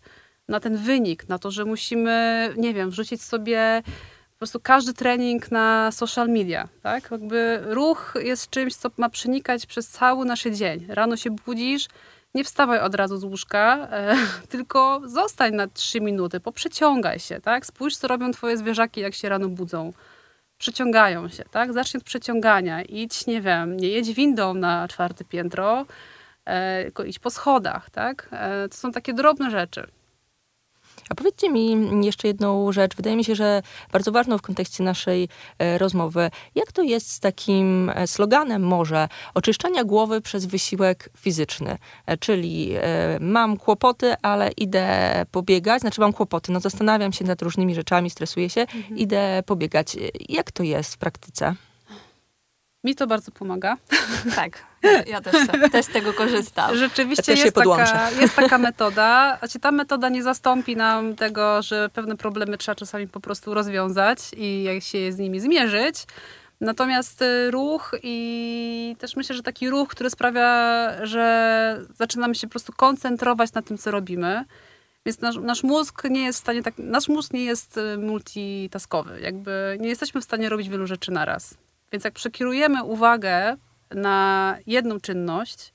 na 0.49 0.61
ten 0.61 0.77
wynik, 0.77 1.29
na 1.29 1.39
to, 1.39 1.51
że 1.51 1.65
musimy, 1.65 2.49
nie 2.57 2.75
wiem, 2.75 2.91
wrzucić 2.91 3.23
sobie 3.23 3.83
prostu 4.45 4.61
każdy 4.61 4.95
trening 4.95 5.51
na 5.51 5.91
social 5.93 6.29
media, 6.29 6.69
tak? 6.83 7.11
Jakby 7.11 7.61
ruch 7.65 8.15
jest 8.21 8.51
czymś, 8.51 8.75
co 8.75 8.91
ma 8.97 9.09
przenikać 9.09 9.67
przez 9.67 9.89
cały 9.89 10.25
nasz 10.25 10.43
dzień. 10.45 10.87
Rano 10.89 11.17
się 11.17 11.31
budzisz, 11.31 11.89
nie 12.35 12.45
wstawaj 12.45 12.81
od 12.81 12.95
razu 12.95 13.19
z 13.19 13.25
łóżka, 13.25 13.89
e, 13.91 14.17
tylko 14.55 15.01
zostań 15.05 15.55
na 15.55 15.67
trzy 15.67 16.01
minuty, 16.01 16.41
poprzeciągaj 16.41 17.19
się, 17.19 17.41
tak? 17.41 17.67
Spójrz, 17.67 17.97
co 17.97 18.09
robią 18.09 18.33
twoje 18.33 18.57
zwierzaki, 18.57 19.01
jak 19.01 19.15
się 19.15 19.29
rano 19.29 19.49
budzą. 19.49 19.93
Przeciągają 20.59 21.29
się, 21.29 21.45
tak? 21.51 21.73
Zacznij 21.73 21.99
od 21.99 22.05
przeciągania. 22.05 22.83
Idź, 22.83 23.27
nie 23.27 23.41
wiem, 23.41 23.77
nie 23.77 23.89
jedź 23.89 24.13
windą 24.13 24.55
na 24.55 24.89
czwarte 24.89 25.25
piętro, 25.25 25.87
e, 26.45 26.83
tylko 26.85 27.05
idź 27.05 27.19
po 27.19 27.31
schodach, 27.31 27.91
tak? 27.91 28.29
E, 28.33 28.69
to 28.69 28.77
są 28.77 28.93
takie 28.93 29.15
drobne 29.15 29.51
rzeczy. 29.51 29.87
A 31.11 31.15
powiedzcie 31.15 31.51
mi 31.51 31.77
jeszcze 32.07 32.29
jedną 32.29 32.73
rzecz. 32.73 32.97
Wydaje 32.97 33.17
mi 33.17 33.25
się, 33.25 33.35
że 33.35 33.63
bardzo 33.93 34.13
ważną 34.13 34.39
w 34.39 34.43
kontekście 34.43 34.85
naszej 34.85 35.29
e, 35.59 35.79
rozmowy. 35.79 36.31
Jak 36.55 36.73
to 36.73 36.83
jest 36.83 37.11
z 37.11 37.21
takim 37.21 37.91
e, 37.95 38.07
sloganem 38.07 38.63
może 38.63 39.09
oczyszczania 39.35 39.85
głowy 39.85 40.21
przez 40.21 40.47
wysiłek 40.47 41.11
fizyczny? 41.17 41.79
E, 42.07 42.17
czyli 42.17 42.75
mam 43.21 43.57
kłopoty, 43.57 44.15
ale 44.23 44.51
idę 44.51 44.87
pobiegać. 45.31 45.81
Znaczy 45.81 46.01
mam 46.01 46.13
kłopoty, 46.13 46.53
no 46.53 46.61
zastanawiam 46.61 47.13
się 47.13 47.25
nad 47.25 47.43
różnymi 47.43 47.75
rzeczami, 47.75 48.11
stresuję 48.11 48.51
się, 48.51 48.61
mhm. 48.61 48.99
idę 48.99 49.43
pobiegać. 49.47 49.97
Jak 50.29 50.53
to 50.53 50.63
jest 50.63 50.95
w 50.95 50.99
praktyce? 50.99 51.55
Mi 52.85 52.95
to 52.95 53.07
bardzo 53.07 53.31
pomaga. 53.31 53.77
Tak, 54.37 54.59
ja, 55.07 55.21
też, 55.21 55.35
też 55.73 55.87
z 55.87 55.89
tego 55.89 56.13
korzystam. 56.13 56.77
Rzeczywiście 56.77 57.33
Ja 57.33 57.45
jest, 57.45 57.57
taka, 57.57 58.11
jest 58.21 58.37
taka 58.37 58.59
metoda. 58.59 59.37
Znaczy, 59.39 59.61
ta 59.61 59.73
metoda 59.73 60.09
nie 60.09 60.23
zastąpi 60.23 60.77
nam 60.77 61.17
tego, 61.17 61.63
że 61.63 61.89
pewne 61.89 62.17
problemy 62.17 62.59
trzeba 62.59 62.77
czasami 62.77 63.09
po 63.09 63.21
prostu 63.21 63.55
rozwiązać 63.55 64.19
i 64.37 64.63
jak 64.63 64.83
się 64.83 65.13
z 65.13 65.19
nimi 65.19 65.41
zmierzyć. 65.41 66.07
Natomiast 66.61 67.23
y, 67.23 67.51
ruch 67.51 67.95
i 68.03 68.97
też 68.99 69.17
myślę, 69.17 69.37
że 69.37 69.43
taki 69.43 69.71
ruch, 69.71 69.89
który 69.89 70.11
sprawia, 70.11 70.91
że 71.07 71.81
zaczynamy 71.95 72.35
się 72.35 72.47
po 72.47 72.51
prostu 72.51 72.73
koncentrować 72.73 73.53
na 73.53 73.63
tym, 73.63 73.79
co 73.79 73.91
robimy. 73.91 74.45
Więc 75.07 75.21
nasz, 75.21 75.37
nasz 75.37 75.63
mózg 75.63 76.05
nie 76.11 76.25
jest 76.25 76.39
w 76.39 76.43
stanie 76.43 76.63
tak, 76.63 76.75
nasz 76.79 77.09
mózg 77.09 77.33
nie 77.33 77.45
jest 77.45 77.77
y, 77.77 77.99
multitaskowy. 77.99 79.21
Jakby 79.21 79.77
nie 79.81 79.89
jesteśmy 79.89 80.21
w 80.21 80.25
stanie 80.25 80.49
robić 80.49 80.69
wielu 80.69 80.87
rzeczy 80.87 81.13
naraz. 81.13 81.55
Więc 81.95 82.05
jak 82.05 82.15
przekierujemy 82.15 82.85
uwagę 82.85 83.57
na 83.91 84.57
jedną 84.67 85.01
czynność, 85.01 85.73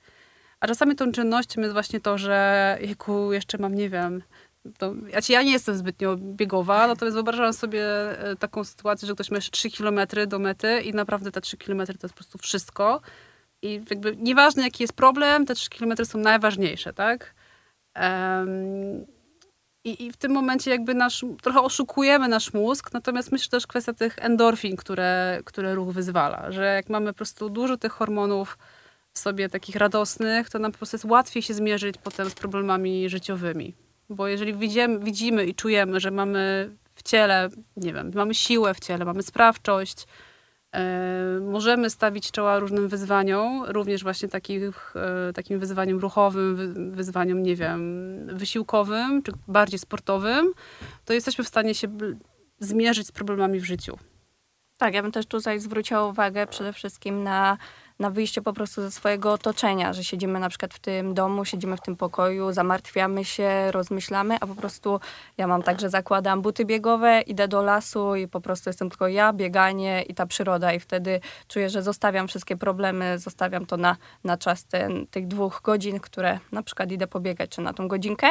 a 0.59 0.67
czasami 0.67 0.95
tą 0.95 1.11
czynnością 1.11 1.61
jest 1.61 1.73
właśnie 1.73 1.99
to, 1.99 2.17
że 2.17 2.77
jejku, 2.81 3.33
jeszcze 3.33 3.57
mam, 3.57 3.75
nie 3.75 3.89
wiem, 3.89 4.23
to, 4.77 4.93
znaczy 5.11 5.33
ja 5.33 5.43
nie 5.43 5.51
jestem 5.51 5.77
zbytnio 5.77 6.17
biegowa, 6.17 6.87
natomiast 6.87 7.15
wyobrażam 7.15 7.53
sobie 7.53 7.83
e, 8.19 8.35
taką 8.35 8.63
sytuację, 8.63 9.07
że 9.07 9.13
ktoś 9.13 9.31
ma 9.31 9.37
jeszcze 9.37 9.51
3 9.51 9.71
km 9.71 9.99
do 10.27 10.39
mety 10.39 10.81
i 10.81 10.93
naprawdę 10.93 11.31
te 11.31 11.41
3 11.41 11.57
km 11.57 11.85
to 11.85 11.93
jest 11.93 12.13
po 12.13 12.17
prostu 12.17 12.37
wszystko. 12.37 13.01
I 13.61 13.81
jakby 13.89 14.15
nieważne 14.15 14.63
jaki 14.63 14.83
jest 14.83 14.93
problem, 14.93 15.45
te 15.45 15.55
3 15.55 15.69
km 15.69 16.05
są 16.05 16.19
najważniejsze, 16.19 16.93
tak? 16.93 17.33
I, 19.83 20.05
I 20.05 20.11
w 20.11 20.17
tym 20.17 20.31
momencie 20.31 20.71
jakby 20.71 20.93
nasz, 20.93 21.25
trochę 21.41 21.61
oszukujemy 21.61 22.27
nasz 22.27 22.53
mózg, 22.53 22.93
natomiast 22.93 23.31
myślę 23.31 23.49
też 23.49 23.67
kwestia 23.67 23.93
tych 23.93 24.19
endorfin, 24.19 24.75
które, 24.75 25.41
które 25.45 25.75
ruch 25.75 25.93
wyzwala, 25.93 26.51
że 26.51 26.65
jak 26.65 26.89
mamy 26.89 27.13
po 27.13 27.17
prostu 27.17 27.49
dużo 27.49 27.77
tych 27.77 27.91
hormonów 27.91 28.57
w 29.13 29.19
sobie 29.19 29.49
takich 29.49 29.75
radosnych, 29.75 30.49
to 30.49 30.59
nam 30.59 30.71
po 30.71 30.77
prostu 30.77 30.95
jest 30.95 31.05
łatwiej 31.05 31.43
się 31.43 31.53
zmierzyć 31.53 31.95
potem 32.03 32.29
z 32.29 32.33
problemami 32.33 33.09
życiowymi. 33.09 33.73
Bo 34.09 34.27
jeżeli 34.27 34.53
widzimy, 34.53 34.99
widzimy 34.99 35.45
i 35.45 35.55
czujemy, 35.55 35.99
że 35.99 36.11
mamy 36.11 36.69
w 36.95 37.03
ciele, 37.03 37.49
nie 37.77 37.93
wiem, 37.93 38.11
mamy 38.15 38.33
siłę 38.33 38.73
w 38.73 38.79
ciele, 38.79 39.05
mamy 39.05 39.23
sprawczość, 39.23 40.07
możemy 41.41 41.89
stawić 41.89 42.31
czoła 42.31 42.59
różnym 42.59 42.87
wyzwaniom, 42.87 43.63
również 43.67 44.03
właśnie 44.03 44.29
takich, 44.29 44.93
e, 44.95 45.33
takim 45.33 45.59
wyzwaniom 45.59 45.99
ruchowym, 45.99 46.55
wy, 46.55 46.91
wyzwaniom, 46.91 47.43
nie 47.43 47.55
wiem, 47.55 47.81
wysiłkowym, 48.33 49.23
czy 49.23 49.31
bardziej 49.47 49.79
sportowym, 49.79 50.53
to 51.05 51.13
jesteśmy 51.13 51.43
w 51.43 51.47
stanie 51.47 51.75
się 51.75 51.87
zmierzyć 52.59 53.07
z 53.07 53.11
problemami 53.11 53.59
w 53.59 53.65
życiu. 53.65 53.97
Tak, 54.77 54.93
ja 54.93 55.01
bym 55.01 55.11
też 55.11 55.25
tutaj 55.25 55.59
zwróciła 55.59 56.05
uwagę 56.05 56.47
przede 56.47 56.73
wszystkim 56.73 57.23
na, 57.23 57.57
na 57.99 58.09
wyjście 58.09 58.41
po 58.41 58.53
prostu 58.53 58.81
ze 58.81 58.91
swojego 58.91 59.33
otoczenia, 59.33 59.93
że 59.93 60.03
siedzimy 60.03 60.39
na 60.39 60.49
przykład 60.49 60.73
w 60.73 60.79
tym 60.79 61.13
domu, 61.13 61.45
siedzimy 61.45 61.77
w 61.77 61.81
tym 61.81 61.95
pokoju, 61.95 62.51
zamartwiamy 62.51 63.25
się, 63.25 63.71
rozmyślamy, 63.71 64.37
a 64.41 64.47
po 64.47 64.55
prostu 64.55 64.99
ja 65.37 65.47
mam 65.47 65.63
tak, 65.63 65.79
że 65.79 65.89
zakładam 65.89 66.41
buty 66.41 66.65
biegowe, 66.65 67.21
idę 67.21 67.47
do 67.47 67.61
lasu 67.61 68.15
i 68.15 68.27
po 68.27 68.41
prostu 68.41 68.69
jestem 68.69 68.89
tylko 68.89 69.07
ja, 69.07 69.33
bieganie 69.33 70.01
i 70.01 70.13
ta 70.13 70.25
przyroda 70.25 70.73
i 70.73 70.79
wtedy 70.79 71.19
czuję, 71.47 71.69
że 71.69 71.83
zostawiam 71.83 72.27
wszystkie 72.27 72.57
problemy, 72.57 73.19
zostawiam 73.19 73.65
to 73.65 73.77
na, 73.77 73.97
na 74.23 74.37
czas 74.37 74.65
ten, 74.65 75.07
tych 75.07 75.27
dwóch 75.27 75.61
godzin, 75.63 75.99
które 75.99 76.39
na 76.51 76.63
przykład 76.63 76.91
idę 76.91 77.07
pobiegać, 77.07 77.49
czy 77.49 77.61
na 77.61 77.73
tą 77.73 77.87
godzinkę. 77.87 78.27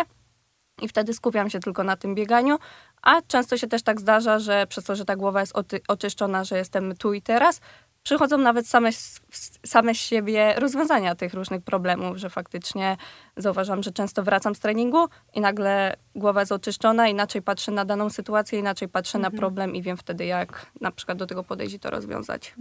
I 0.82 0.88
wtedy 0.88 1.14
skupiam 1.14 1.50
się 1.50 1.60
tylko 1.60 1.84
na 1.84 1.96
tym 1.96 2.14
bieganiu, 2.14 2.58
a 3.02 3.22
często 3.22 3.58
się 3.58 3.66
też 3.66 3.82
tak 3.82 4.00
zdarza, 4.00 4.38
że 4.38 4.66
przez 4.66 4.84
to, 4.84 4.96
że 4.96 5.04
ta 5.04 5.16
głowa 5.16 5.40
jest 5.40 5.52
oty- 5.56 5.80
oczyszczona, 5.88 6.44
że 6.44 6.58
jestem 6.58 6.96
tu 6.96 7.12
i 7.12 7.22
teraz, 7.22 7.60
przychodzą 8.08 8.38
nawet 8.38 8.66
same, 8.68 8.92
z- 8.92 9.20
same 9.66 9.94
z 9.94 9.96
siebie 9.96 10.54
rozwiązania 10.56 11.14
tych 11.14 11.34
różnych 11.34 11.62
problemów, 11.62 12.16
że 12.16 12.30
faktycznie 12.30 12.96
zauważam, 13.36 13.82
że 13.82 13.90
często 13.92 14.22
wracam 14.22 14.54
z 14.54 14.60
treningu 14.60 15.08
i 15.34 15.40
nagle 15.40 15.96
głowa 16.14 16.40
jest 16.40 16.52
oczyszczona, 16.52 17.08
inaczej 17.08 17.42
patrzę 17.42 17.72
na 17.72 17.84
daną 17.84 18.10
sytuację, 18.10 18.58
inaczej 18.58 18.88
patrzę 18.88 19.18
na 19.18 19.30
problem 19.30 19.74
i 19.74 19.82
wiem 19.82 19.96
wtedy, 19.96 20.24
jak 20.24 20.66
na 20.80 20.90
przykład 20.90 21.18
do 21.18 21.26
tego 21.26 21.44
podejść 21.44 21.74
i 21.74 21.80
to 21.80 21.90
rozwiązać. 21.90 22.54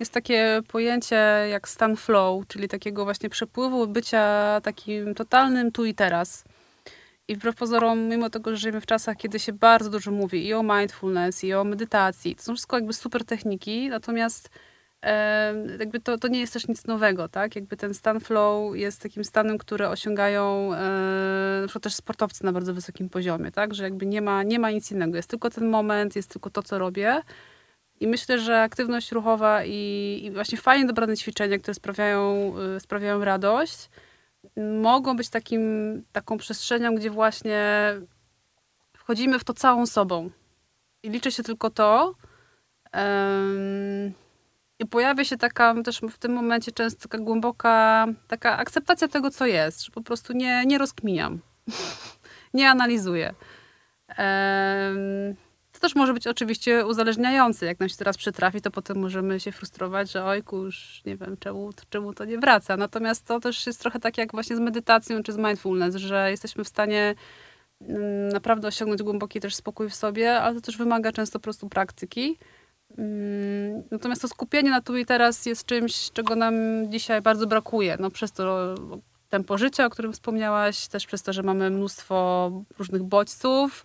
Jest 0.00 0.12
takie 0.12 0.60
pojęcie 0.68 1.16
jak 1.50 1.68
stan 1.68 1.96
flow, 1.96 2.46
czyli 2.48 2.68
takiego 2.68 3.04
właśnie 3.04 3.28
przepływu 3.30 3.86
bycia 3.86 4.60
takim 4.62 5.14
totalnym 5.14 5.72
tu 5.72 5.84
i 5.84 5.94
teraz. 5.94 6.44
I 7.28 7.36
wbrew 7.36 7.56
pozorom, 7.56 8.08
mimo 8.08 8.30
tego, 8.30 8.50
że 8.50 8.56
żyjemy 8.56 8.80
w 8.80 8.86
czasach, 8.86 9.16
kiedy 9.16 9.38
się 9.38 9.52
bardzo 9.52 9.90
dużo 9.90 10.10
mówi 10.10 10.46
i 10.46 10.54
o 10.54 10.62
mindfulness, 10.62 11.44
i 11.44 11.54
o 11.54 11.64
medytacji, 11.64 12.36
to 12.36 12.42
są 12.42 12.54
wszystko 12.54 12.76
jakby 12.76 12.92
super 12.92 13.24
techniki, 13.24 13.88
natomiast 13.88 14.50
jakby 15.78 16.00
to, 16.00 16.18
to 16.18 16.28
nie 16.28 16.40
jest 16.40 16.52
też 16.52 16.68
nic 16.68 16.86
nowego, 16.86 17.28
tak? 17.28 17.56
Jakby 17.56 17.76
ten 17.76 17.94
stan 17.94 18.20
flow 18.20 18.76
jest 18.76 19.02
takim 19.02 19.24
stanem, 19.24 19.58
który 19.58 19.88
osiągają 19.88 20.74
e, 20.74 20.78
na 21.60 21.66
przykład 21.66 21.82
też 21.82 21.94
sportowcy 21.94 22.44
na 22.44 22.52
bardzo 22.52 22.74
wysokim 22.74 23.08
poziomie, 23.08 23.52
tak? 23.52 23.74
Że 23.74 23.84
jakby 23.84 24.06
nie 24.06 24.22
ma, 24.22 24.42
nie 24.42 24.58
ma 24.58 24.70
nic 24.70 24.92
innego, 24.92 25.16
jest 25.16 25.30
tylko 25.30 25.50
ten 25.50 25.68
moment, 25.68 26.16
jest 26.16 26.30
tylko 26.30 26.50
to, 26.50 26.62
co 26.62 26.78
robię. 26.78 27.22
I 28.00 28.06
myślę, 28.06 28.38
że 28.38 28.60
aktywność 28.60 29.12
ruchowa 29.12 29.64
i, 29.64 30.20
i 30.24 30.30
właśnie 30.30 30.58
fajnie 30.58 30.86
dobrane 30.86 31.16
ćwiczenia, 31.16 31.58
które 31.58 31.74
sprawiają, 31.74 32.52
y, 32.76 32.80
sprawiają 32.80 33.24
radość, 33.24 33.88
mogą 34.80 35.16
być 35.16 35.28
takim, 35.28 35.62
taką 36.12 36.38
przestrzenią, 36.38 36.94
gdzie 36.94 37.10
właśnie 37.10 37.92
wchodzimy 38.92 39.38
w 39.38 39.44
to 39.44 39.54
całą 39.54 39.86
sobą. 39.86 40.30
I 41.02 41.10
liczy 41.10 41.32
się 41.32 41.42
tylko 41.42 41.70
to. 41.70 42.14
I 44.78 44.86
pojawia 44.86 45.24
się 45.24 45.36
taka 45.36 45.82
też 45.82 46.00
w 46.00 46.18
tym 46.18 46.32
momencie 46.32 46.72
często 46.72 47.08
taka 47.08 47.18
głęboka 47.18 48.06
taka 48.28 48.58
akceptacja 48.58 49.08
tego, 49.08 49.30
co 49.30 49.46
jest, 49.46 49.84
że 49.84 49.92
po 49.92 50.02
prostu 50.02 50.32
nie, 50.32 50.66
nie 50.66 50.78
rozkminiam, 50.78 51.40
nie 52.54 52.70
analizuję. 52.70 53.34
To 55.76 55.80
też 55.80 55.94
może 55.94 56.14
być 56.14 56.26
oczywiście 56.26 56.86
uzależniające. 56.86 57.66
Jak 57.66 57.80
nam 57.80 57.88
się 57.88 57.96
teraz 57.96 58.16
przytrafi, 58.16 58.60
to 58.60 58.70
potem 58.70 58.98
możemy 58.98 59.40
się 59.40 59.52
frustrować, 59.52 60.12
że 60.12 60.24
ojku, 60.24 60.56
już 60.56 61.02
nie 61.06 61.16
wiem, 61.16 61.36
czemu, 61.40 61.70
czemu 61.90 62.14
to 62.14 62.24
nie 62.24 62.38
wraca. 62.38 62.76
Natomiast 62.76 63.26
to 63.26 63.40
też 63.40 63.66
jest 63.66 63.80
trochę 63.80 64.00
tak 64.00 64.18
jak 64.18 64.32
właśnie 64.32 64.56
z 64.56 64.60
medytacją 64.60 65.22
czy 65.22 65.32
z 65.32 65.36
mindfulness, 65.36 65.94
że 65.94 66.30
jesteśmy 66.30 66.64
w 66.64 66.68
stanie 66.68 67.14
mm, 67.80 68.28
naprawdę 68.28 68.68
osiągnąć 68.68 69.02
głęboki 69.02 69.40
też 69.40 69.54
spokój 69.54 69.90
w 69.90 69.94
sobie, 69.94 70.40
ale 70.40 70.54
to 70.54 70.60
też 70.60 70.76
wymaga 70.76 71.12
często 71.12 71.38
po 71.38 71.42
prostu 71.42 71.68
praktyki. 71.68 72.38
Mm, 72.98 73.82
Natomiast 73.90 74.22
to 74.22 74.28
skupienie 74.28 74.70
na 74.70 74.80
tu 74.80 74.96
i 74.96 75.06
teraz 75.06 75.46
jest 75.46 75.66
czymś, 75.66 76.10
czego 76.12 76.36
nam 76.36 76.54
dzisiaj 76.90 77.22
bardzo 77.22 77.46
brakuje. 77.46 77.96
No 78.00 78.10
przez 78.10 78.32
to 78.32 78.74
tempo 79.28 79.58
życia, 79.58 79.86
o 79.86 79.90
którym 79.90 80.12
wspomniałaś, 80.12 80.88
też 80.88 81.06
przez 81.06 81.22
to, 81.22 81.32
że 81.32 81.42
mamy 81.42 81.70
mnóstwo 81.70 82.50
różnych 82.78 83.02
bodźców, 83.02 83.84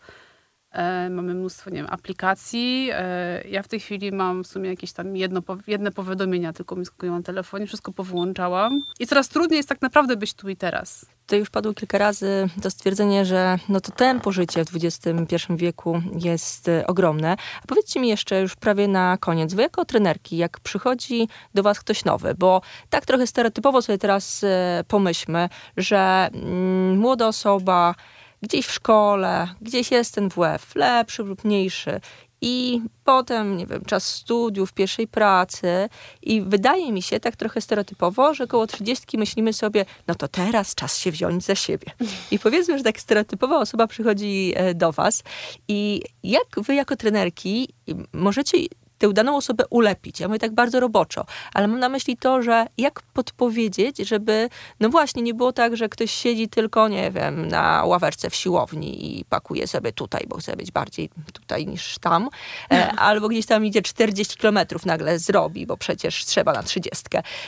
mamy 1.10 1.34
mnóstwo, 1.34 1.70
nie 1.70 1.76
wiem, 1.76 1.88
aplikacji. 1.90 2.90
E, 2.94 3.48
ja 3.48 3.64
w 3.64 3.68
tej 3.68 3.80
chwili 3.80 4.12
mam 4.12 4.44
w 4.44 4.48
sumie 4.48 4.70
jakieś 4.70 4.94
tam 4.94 5.16
jedno, 5.16 5.42
jedne 5.68 5.92
powiadomienia, 5.92 6.54
tylko 6.54 6.76
mi 6.76 6.86
skupiłam 6.86 7.18
na 7.18 7.24
telefonie, 7.24 7.68
wszystko 7.68 7.92
powyłączałam. 7.92 8.86
I 9.00 9.08
coraz 9.08 9.30
trudniej 9.30 9.58
jest 9.58 9.70
tak 9.70 9.82
naprawdę 9.82 10.16
być 10.16 10.34
tu 10.34 10.50
i 10.50 10.56
teraz. 10.56 11.06
Tutaj 11.26 11.40
już 11.40 11.50
padło 11.50 11.74
kilka 11.74 11.98
razy 11.98 12.50
to 12.62 12.72
stwierdzenie, 12.72 13.26
że 13.26 13.58
no 13.70 13.82
to 13.82 13.92
tempo 13.92 14.32
życia 14.32 14.64
w 14.64 14.76
XXI 14.76 15.38
wieku 15.56 16.02
jest 16.20 16.68
e, 16.68 16.88
ogromne. 16.88 17.36
A 17.64 17.68
powiedzcie 17.68 18.00
mi 18.00 18.08
jeszcze 18.08 18.42
już 18.42 18.56
prawie 18.56 18.88
na 18.88 19.18
koniec, 19.18 19.54
wy 19.54 19.62
jako 19.62 19.86
trenerki, 19.86 20.38
jak 20.38 20.60
przychodzi 20.60 21.28
do 21.54 21.64
was 21.64 21.80
ktoś 21.80 22.06
nowy, 22.06 22.36
bo 22.38 22.62
tak 22.90 23.06
trochę 23.06 23.28
stereotypowo 23.28 23.82
sobie 23.82 23.98
teraz 23.98 24.44
e, 24.44 24.84
pomyślmy, 24.88 25.50
że 25.78 26.30
mm, 26.34 26.98
młoda 26.98 27.28
osoba 27.28 27.96
gdzieś 28.42 28.66
w 28.66 28.72
szkole, 28.72 29.48
gdzieś 29.62 29.92
jest 29.92 30.16
ten 30.16 30.30
WF, 30.30 30.76
lepszy 30.76 31.24
lub 31.24 31.44
mniejszy 31.44 32.02
i 32.42 32.82
potem, 33.04 33.58
nie 33.58 33.66
wiem, 33.66 33.86
czas 33.86 34.06
studiów, 34.06 34.74
pierwszej 34.74 35.08
pracy 35.08 35.90
i 36.22 36.42
wydaje 36.42 36.92
mi 36.92 37.02
się 37.02 37.20
tak 37.20 37.36
trochę 37.36 37.62
stereotypowo, 37.62 38.34
że 38.34 38.48
koło 38.48 38.68
30 38.68 39.18
myślimy 39.18 39.54
sobie, 39.54 39.86
no 40.08 40.16
to 40.16 40.28
teraz 40.28 40.76
czas 40.76 40.98
się 40.98 41.12
wziąć 41.12 41.46
za 41.46 41.56
siebie. 41.56 41.88
I 42.32 42.40
powiedzmy, 42.40 42.78
że 42.78 42.84
tak 42.84 43.00
stereotypowa 43.00 43.60
osoba 43.60 43.88
przychodzi 43.88 44.54
e, 44.56 44.74
do 44.74 44.92
was 44.92 45.24
i 45.68 46.02
jak 46.24 46.48
wy 46.58 46.76
jako 46.76 46.96
trenerki 46.96 47.70
możecie 48.14 48.58
tę 49.02 49.14
daną 49.14 49.38
osobę 49.38 49.64
ulepić. 49.70 50.20
Ja 50.20 50.28
mówię 50.28 50.40
tak 50.40 50.54
bardzo 50.54 50.80
roboczo, 50.80 51.26
ale 51.54 51.68
mam 51.68 51.80
na 51.80 51.90
myśli 51.90 52.18
to, 52.18 52.42
że 52.42 52.66
jak 52.78 53.02
podpowiedzieć, 53.02 53.98
żeby, 53.98 54.50
no 54.80 54.90
właśnie, 54.90 55.22
nie 55.22 55.34
było 55.34 55.54
tak, 55.54 55.78
że 55.78 55.90
ktoś 55.90 56.12
siedzi 56.12 56.50
tylko, 56.50 56.88
nie 56.88 57.12
wiem, 57.12 57.48
na 57.48 57.86
ławeczce 57.86 58.30
w 58.30 58.36
siłowni 58.36 59.20
i 59.20 59.26
pakuje 59.26 59.68
sobie 59.68 59.92
tutaj, 59.92 60.26
bo 60.28 60.38
chce 60.38 60.56
być 60.56 60.72
bardziej 60.72 61.10
tutaj 61.34 61.68
niż 61.68 61.98
tam, 62.00 62.30
e, 62.72 62.92
albo 63.10 63.28
gdzieś 63.28 63.46
tam 63.46 63.66
idzie 63.66 63.82
40 63.82 64.38
kilometrów 64.38 64.86
nagle 64.86 65.20
zrobi, 65.20 65.66
bo 65.66 65.78
przecież 65.78 66.26
trzeba 66.26 66.54
na 66.54 66.64
30. 66.64 67.04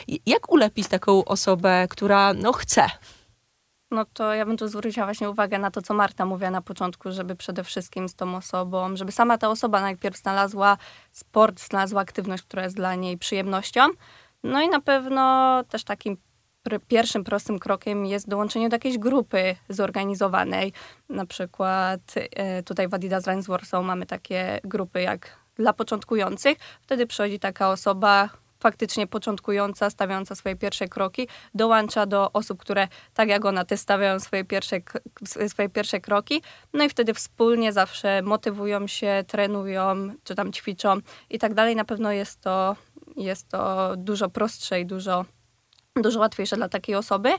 I 0.06 0.20
Jak 0.26 0.52
ulepić 0.52 0.88
taką 0.88 1.24
osobę, 1.24 1.86
która, 1.90 2.34
no 2.34 2.52
chce? 2.52 2.90
No 3.94 4.04
to 4.04 4.34
ja 4.34 4.46
bym 4.46 4.56
tu 4.56 4.68
zwróciła 4.68 5.06
właśnie 5.06 5.30
uwagę 5.30 5.58
na 5.58 5.70
to, 5.70 5.82
co 5.82 5.94
Marta 5.94 6.24
mówiła 6.24 6.50
na 6.50 6.62
początku, 6.62 7.12
żeby 7.12 7.36
przede 7.36 7.64
wszystkim 7.64 8.08
z 8.08 8.14
tą 8.14 8.36
osobą, 8.36 8.96
żeby 8.96 9.12
sama 9.12 9.38
ta 9.38 9.48
osoba 9.48 9.80
najpierw 9.80 10.16
znalazła 10.16 10.76
sport, 11.10 11.60
znalazła 11.60 12.00
aktywność, 12.00 12.42
która 12.42 12.62
jest 12.62 12.76
dla 12.76 12.94
niej 12.94 13.18
przyjemnością. 13.18 13.80
No 14.42 14.60
i 14.60 14.68
na 14.68 14.80
pewno 14.80 15.64
też 15.68 15.84
takim 15.84 16.16
pierwszym 16.88 17.24
prostym 17.24 17.58
krokiem 17.58 18.06
jest 18.06 18.28
dołączenie 18.28 18.68
do 18.68 18.74
jakiejś 18.74 18.98
grupy 18.98 19.56
zorganizowanej. 19.68 20.72
Na 21.08 21.26
przykład 21.26 22.00
e, 22.16 22.62
tutaj 22.62 22.88
w 22.88 22.94
Adidas 22.94 23.26
Runs 23.26 23.46
Warsaw 23.46 23.84
mamy 23.84 24.06
takie 24.06 24.60
grupy 24.64 25.02
jak 25.02 25.38
dla 25.56 25.72
początkujących. 25.72 26.58
Wtedy 26.82 27.06
przychodzi 27.06 27.38
taka 27.38 27.70
osoba 27.70 28.28
faktycznie 28.64 29.06
początkująca, 29.06 29.90
stawiająca 29.90 30.34
swoje 30.34 30.56
pierwsze 30.56 30.88
kroki, 30.88 31.28
dołącza 31.54 32.06
do 32.06 32.32
osób, 32.32 32.60
które 32.60 32.88
tak 33.14 33.28
jak 33.28 33.44
ona 33.44 33.64
też 33.64 33.80
stawiają 33.80 34.20
swoje 34.20 34.44
pierwsze, 34.44 34.76
swoje 35.48 35.68
pierwsze 35.68 36.00
kroki. 36.00 36.42
No 36.72 36.84
i 36.84 36.88
wtedy 36.88 37.14
wspólnie 37.14 37.72
zawsze 37.72 38.22
motywują 38.22 38.86
się, 38.86 39.24
trenują, 39.26 40.10
czy 40.24 40.34
tam 40.34 40.52
ćwiczą 40.52 40.96
i 41.30 41.38
tak 41.38 41.54
dalej. 41.54 41.76
Na 41.76 41.84
pewno 41.84 42.12
jest 42.12 42.40
to, 42.40 42.76
jest 43.16 43.48
to 43.48 43.92
dużo 43.96 44.28
prostsze 44.28 44.80
i 44.80 44.86
dużo, 44.86 45.24
dużo 45.96 46.20
łatwiejsze 46.20 46.56
dla 46.56 46.68
takiej 46.68 46.94
osoby. 46.94 47.30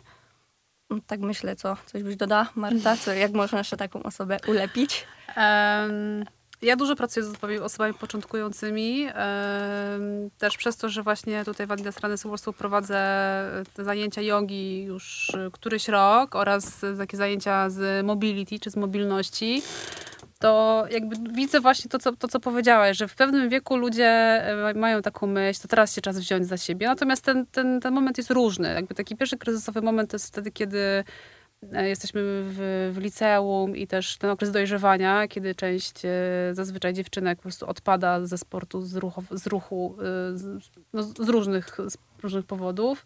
Tak 1.07 1.19
myślę, 1.19 1.55
co 1.55 1.77
coś 1.85 2.03
byś 2.03 2.15
dodała, 2.15 2.49
Marta? 2.55 2.97
Co, 2.97 3.13
jak 3.13 3.31
można 3.31 3.57
jeszcze 3.57 3.77
taką 3.77 4.03
osobę 4.03 4.37
ulepić? 4.47 5.05
Em, 5.35 6.25
ja 6.61 6.75
dużo 6.75 6.95
pracuję 6.95 7.25
z 7.25 7.61
osobami, 7.61 7.93
początkującymi. 7.93 9.07
też 10.37 10.57
przez 10.57 10.77
to, 10.77 10.89
że 10.89 11.03
właśnie 11.03 11.45
tutaj 11.45 11.67
w 11.67 11.71
Adidas 11.71 11.99
Runners 11.99 12.23
Warsaw 12.23 12.55
prowadzę 12.55 12.99
zajęcia 13.77 14.21
jogi 14.21 14.83
już 14.83 15.29
y, 15.29 15.51
któryś 15.51 15.87
rok 15.87 16.35
oraz 16.35 16.81
takie 16.97 17.17
zajęcia 17.17 17.69
z 17.69 18.05
mobility 18.05 18.59
czy 18.59 18.69
z 18.69 18.75
mobilności. 18.75 19.61
To 20.39 20.85
jakby 20.91 21.15
widzę 21.33 21.59
właśnie 21.59 21.89
to 21.89 21.99
co, 21.99 22.15
to, 22.15 22.27
co 22.27 22.39
powiedziałaś, 22.39 22.97
że 22.97 23.07
w 23.07 23.15
pewnym 23.15 23.49
wieku 23.49 23.77
ludzie 23.77 24.05
e, 24.05 24.73
mają 24.75 25.01
taką 25.01 25.27
myśl, 25.27 25.61
to 25.61 25.67
teraz 25.67 25.95
się 25.95 26.01
czas 26.01 26.19
wziąć 26.19 26.47
za 26.47 26.57
siebie. 26.57 26.87
Natomiast 26.87 27.23
ten, 27.23 27.45
ten, 27.45 27.81
ten 27.81 27.93
moment 27.93 28.17
jest 28.17 28.31
różny. 28.31 28.73
Jakby 28.73 28.95
taki 28.95 29.15
pierwszy 29.15 29.37
kryzysowy 29.37 29.81
moment 29.81 30.11
to 30.11 30.15
jest 30.15 30.27
wtedy, 30.27 30.51
kiedy 30.51 31.03
Jesteśmy 31.71 32.21
w, 32.23 32.91
w 32.93 32.97
liceum 32.97 33.75
i 33.75 33.87
też 33.87 34.17
ten 34.17 34.29
okres 34.29 34.51
dojrzewania, 34.51 35.27
kiedy 35.27 35.55
część 35.55 36.05
e, 36.05 36.09
zazwyczaj 36.51 36.93
dziewczynek 36.93 37.37
po 37.37 37.41
prostu 37.41 37.67
odpada 37.69 38.25
ze 38.25 38.37
sportu, 38.37 38.81
z, 38.81 38.95
ruchu, 38.95 39.23
z 39.31 39.47
ruchu, 39.47 39.97
e, 39.99 40.03
z, 40.37 40.69
no, 40.93 41.03
z, 41.03 41.29
różnych, 41.29 41.77
z 41.87 41.97
różnych 42.23 42.45
powodów. 42.45 43.05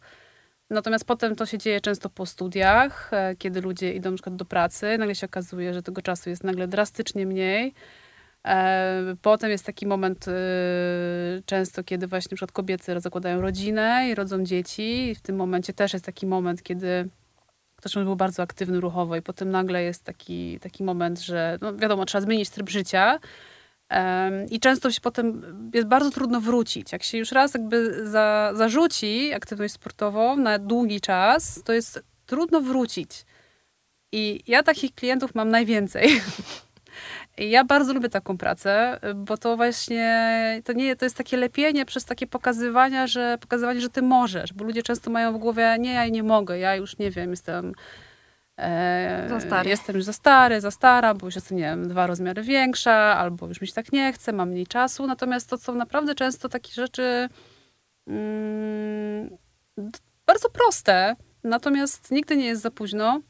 Natomiast 0.69 1.05
potem 1.05 1.35
to 1.35 1.45
się 1.45 1.57
dzieje 1.57 1.81
często 1.81 2.09
po 2.09 2.25
studiach, 2.25 3.13
e, 3.13 3.35
kiedy 3.35 3.61
ludzie 3.61 3.93
idą 3.93 4.11
na 4.11 4.15
przykład 4.15 4.35
do 4.35 4.45
pracy, 4.45 4.97
nagle 4.97 5.15
się 5.15 5.25
okazuje, 5.25 5.73
że 5.73 5.83
tego 5.83 6.01
czasu 6.01 6.29
jest 6.29 6.43
nagle 6.43 6.67
drastycznie 6.67 7.25
mniej. 7.25 7.73
E, 8.47 9.15
Potem 9.21 9.49
jest 9.49 9.65
taki 9.65 9.87
moment 9.87 10.27
e, 10.27 10.31
często, 11.45 11.83
kiedy 11.83 12.07
właśnie 12.07 12.29
na 12.31 12.35
przykład 12.35 12.51
kobiety 12.51 12.99
zakładają 12.99 13.41
rodzinę 13.41 14.09
i 14.09 14.15
rodzą 14.15 14.43
dzieci. 14.43 15.09
I 15.09 15.15
w 15.15 15.21
tym 15.21 15.35
momencie 15.35 15.73
też 15.73 15.93
jest 15.93 16.05
taki 16.05 16.27
moment, 16.27 16.63
kiedy 16.63 17.09
ktoś 17.79 17.93
był 17.93 18.15
bardzo 18.15 18.43
aktywny 18.43 18.79
ruchowo 18.79 19.15
i 19.15 19.21
potem 19.21 19.51
nagle 19.51 19.83
jest 19.83 20.03
taki, 20.03 20.59
taki 20.59 20.83
moment, 20.83 21.19
że 21.19 21.57
no 21.61 21.75
wiadomo, 21.75 22.05
trzeba 22.05 22.21
zmienić 22.21 22.49
tryb 22.49 22.69
życia. 22.69 23.19
Em, 23.89 24.45
I 24.49 24.59
często 24.59 24.91
się 24.91 25.01
potem 25.01 25.43
jest 25.73 25.87
bardzo 25.87 26.11
trudno 26.11 26.41
wrócić. 26.41 26.91
Jak 26.91 27.03
się 27.03 27.17
już 27.17 27.31
raz 27.31 27.53
jakby 27.53 28.07
za, 28.07 28.51
zarzuci 28.55 29.33
aktywność 29.33 29.73
sportową 29.73 30.37
na 30.37 30.59
długi 30.59 31.01
czas, 31.01 31.63
to 31.63 31.73
jest 31.73 32.03
trudno 32.25 32.61
wrócić. 32.61 33.25
I 34.11 34.43
ja 34.47 34.63
takich 34.63 34.95
klientów 34.95 35.35
mam 35.35 35.49
najwięcej. 35.49 36.09
I 37.39 37.49
ja 37.49 37.63
bardzo 37.63 37.93
lubię 37.93 38.09
taką 38.09 38.37
pracę, 38.37 38.99
bo 39.15 39.37
to 39.37 39.57
właśnie 39.57 40.61
to 40.65 40.73
nie 40.73 40.95
to 40.95 41.05
jest 41.05 41.17
takie 41.17 41.37
lepienie 41.37 41.85
przez 41.85 42.05
takie 42.05 42.27
pokazywania, 42.27 43.07
że 43.07 43.37
pokazywanie, 43.41 43.81
że 43.81 43.89
ty 43.89 44.01
możesz, 44.01 44.53
bo 44.53 44.65
ludzie 44.65 44.83
często 44.83 45.11
mają 45.11 45.33
w 45.33 45.37
głowie 45.37 45.75
nie, 45.79 45.93
ja 45.93 46.07
nie 46.07 46.23
mogę, 46.23 46.59
ja 46.59 46.75
już 46.75 46.97
nie 46.97 47.11
wiem, 47.11 47.29
jestem 47.29 47.73
e, 48.57 49.25
Za 49.29 49.39
stary. 49.39 49.69
jestem 49.69 49.95
już 49.95 50.05
za 50.05 50.13
stary, 50.13 50.61
za 50.61 50.71
stara, 50.71 51.13
bo 51.13 51.27
już 51.27 51.35
jestem, 51.35 51.57
nie 51.57 51.63
wiem, 51.63 51.87
dwa 51.87 52.07
rozmiary 52.07 52.41
większa, 52.43 52.93
albo 52.93 53.47
już 53.47 53.61
mi 53.61 53.67
się 53.67 53.73
tak 53.73 53.91
nie 53.91 54.13
chce, 54.13 54.33
mam 54.33 54.49
mniej 54.49 54.67
czasu. 54.67 55.07
Natomiast 55.07 55.49
to 55.49 55.57
są 55.57 55.75
naprawdę 55.75 56.15
często 56.15 56.49
takie 56.49 56.71
rzeczy 56.73 57.29
mm, 58.07 59.37
bardzo 60.25 60.49
proste, 60.49 61.15
natomiast 61.43 62.11
nigdy 62.11 62.37
nie 62.37 62.45
jest 62.45 62.61
za 62.61 62.71
późno. 62.71 63.21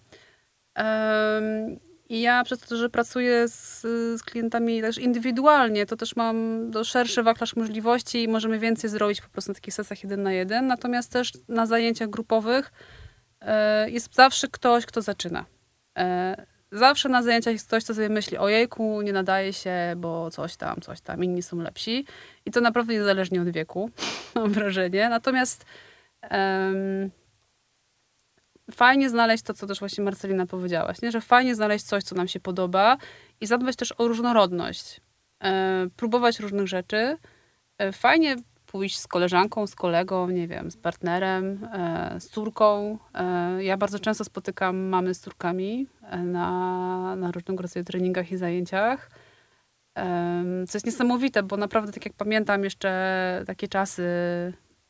I 2.10 2.22
ja 2.22 2.44
przez 2.44 2.60
to, 2.60 2.78
że 2.78 2.90
pracuję 2.90 3.48
z, 3.48 3.82
z 4.20 4.24
klientami 4.24 4.82
też 4.82 4.98
indywidualnie, 4.98 5.86
to 5.86 5.96
też 5.96 6.16
mam 6.16 6.68
do 6.72 6.84
szerszy 6.84 7.24
wachlarz 7.24 7.56
możliwości 7.56 8.24
i 8.24 8.28
możemy 8.28 8.60
więcej 8.60 8.90
zrobić 8.90 9.22
po 9.22 9.30
prostu 9.30 9.52
na 9.52 9.56
takich 9.56 9.74
sesjach 9.74 10.04
jeden 10.04 10.24
na 10.24 10.34
jeden. 10.34 10.68
Natomiast 10.68 11.12
też 11.12 11.32
na 11.48 11.66
zajęciach 11.66 12.10
grupowych 12.10 12.72
e, 13.42 13.90
jest 13.90 14.16
zawsze 14.16 14.48
ktoś, 14.48 14.86
kto 14.86 15.02
zaczyna. 15.02 15.46
E, 15.98 16.46
Zawsze 16.72 17.10
na 17.10 17.24
zajęciach 17.24 17.54
jest 17.54 17.68
ktoś, 17.68 17.84
kto 17.84 17.94
sobie 17.94 18.10
myśli, 18.10 18.38
ojejku, 18.38 19.02
nie 19.02 19.14
nadaje 19.14 19.54
się, 19.54 19.94
bo 19.98 20.32
coś 20.32 20.56
tam, 20.56 20.82
coś 20.82 21.02
tam, 21.02 21.24
inni 21.24 21.42
są 21.42 21.58
lepsi. 21.58 22.06
I 22.46 22.52
to 22.52 22.62
naprawdę 22.62 22.94
niezależnie 22.94 23.42
od 23.42 23.50
wieku, 23.50 23.90
mam 24.36 24.52
wrażenie. 24.52 25.10
Natomiast 25.10 25.66
em, 26.22 27.12
fajnie 28.72 29.10
znaleźć 29.10 29.44
to, 29.44 29.54
co 29.54 29.68
też 29.68 29.80
właśnie 29.80 30.04
Marcelina 30.04 30.46
powiedziałaś, 30.46 31.02
nie? 31.02 31.12
że 31.12 31.22
fajnie 31.22 31.56
znaleźć 31.56 31.86
coś, 31.86 32.04
co 32.04 32.16
nam 32.16 32.28
się 32.28 32.40
podoba 32.40 32.98
i 33.42 33.46
zadbać 33.46 33.76
też 33.76 33.94
o 33.98 34.08
różnorodność. 34.08 35.02
E, 35.44 35.88
próbować 35.96 36.40
różnych 36.40 36.68
rzeczy. 36.68 37.18
E, 37.78 37.92
fajnie 37.92 38.36
pójść 38.66 39.00
z 39.00 39.08
koleżanką, 39.08 39.68
z 39.68 39.76
kolegą, 39.76 40.30
nie 40.30 40.48
wiem, 40.48 40.72
z 40.72 40.78
partnerem, 40.78 41.68
e, 41.74 42.16
z 42.20 42.30
córką. 42.30 42.98
Ja 43.60 43.78
bardzo 43.78 44.00
często 44.00 44.24
spotykam 44.24 44.78
mamy 44.78 45.14
z 45.14 45.20
córkami 45.20 45.88
na, 46.24 47.16
na 47.16 47.32
różnego 47.32 47.62
rodzaju 47.62 47.86
treningach 47.86 48.32
i 48.32 48.38
zajęciach. 48.38 49.10
Co 50.68 50.76
jest 50.78 50.86
niesamowite, 50.86 51.44
bo 51.44 51.58
naprawdę, 51.58 51.92
tak 51.92 52.06
jak 52.06 52.14
pamiętam 52.14 52.64
jeszcze 52.64 53.44
takie 53.48 53.68
czasy, 53.68 54.04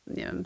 nie 0.06 0.24
wiem, 0.24 0.44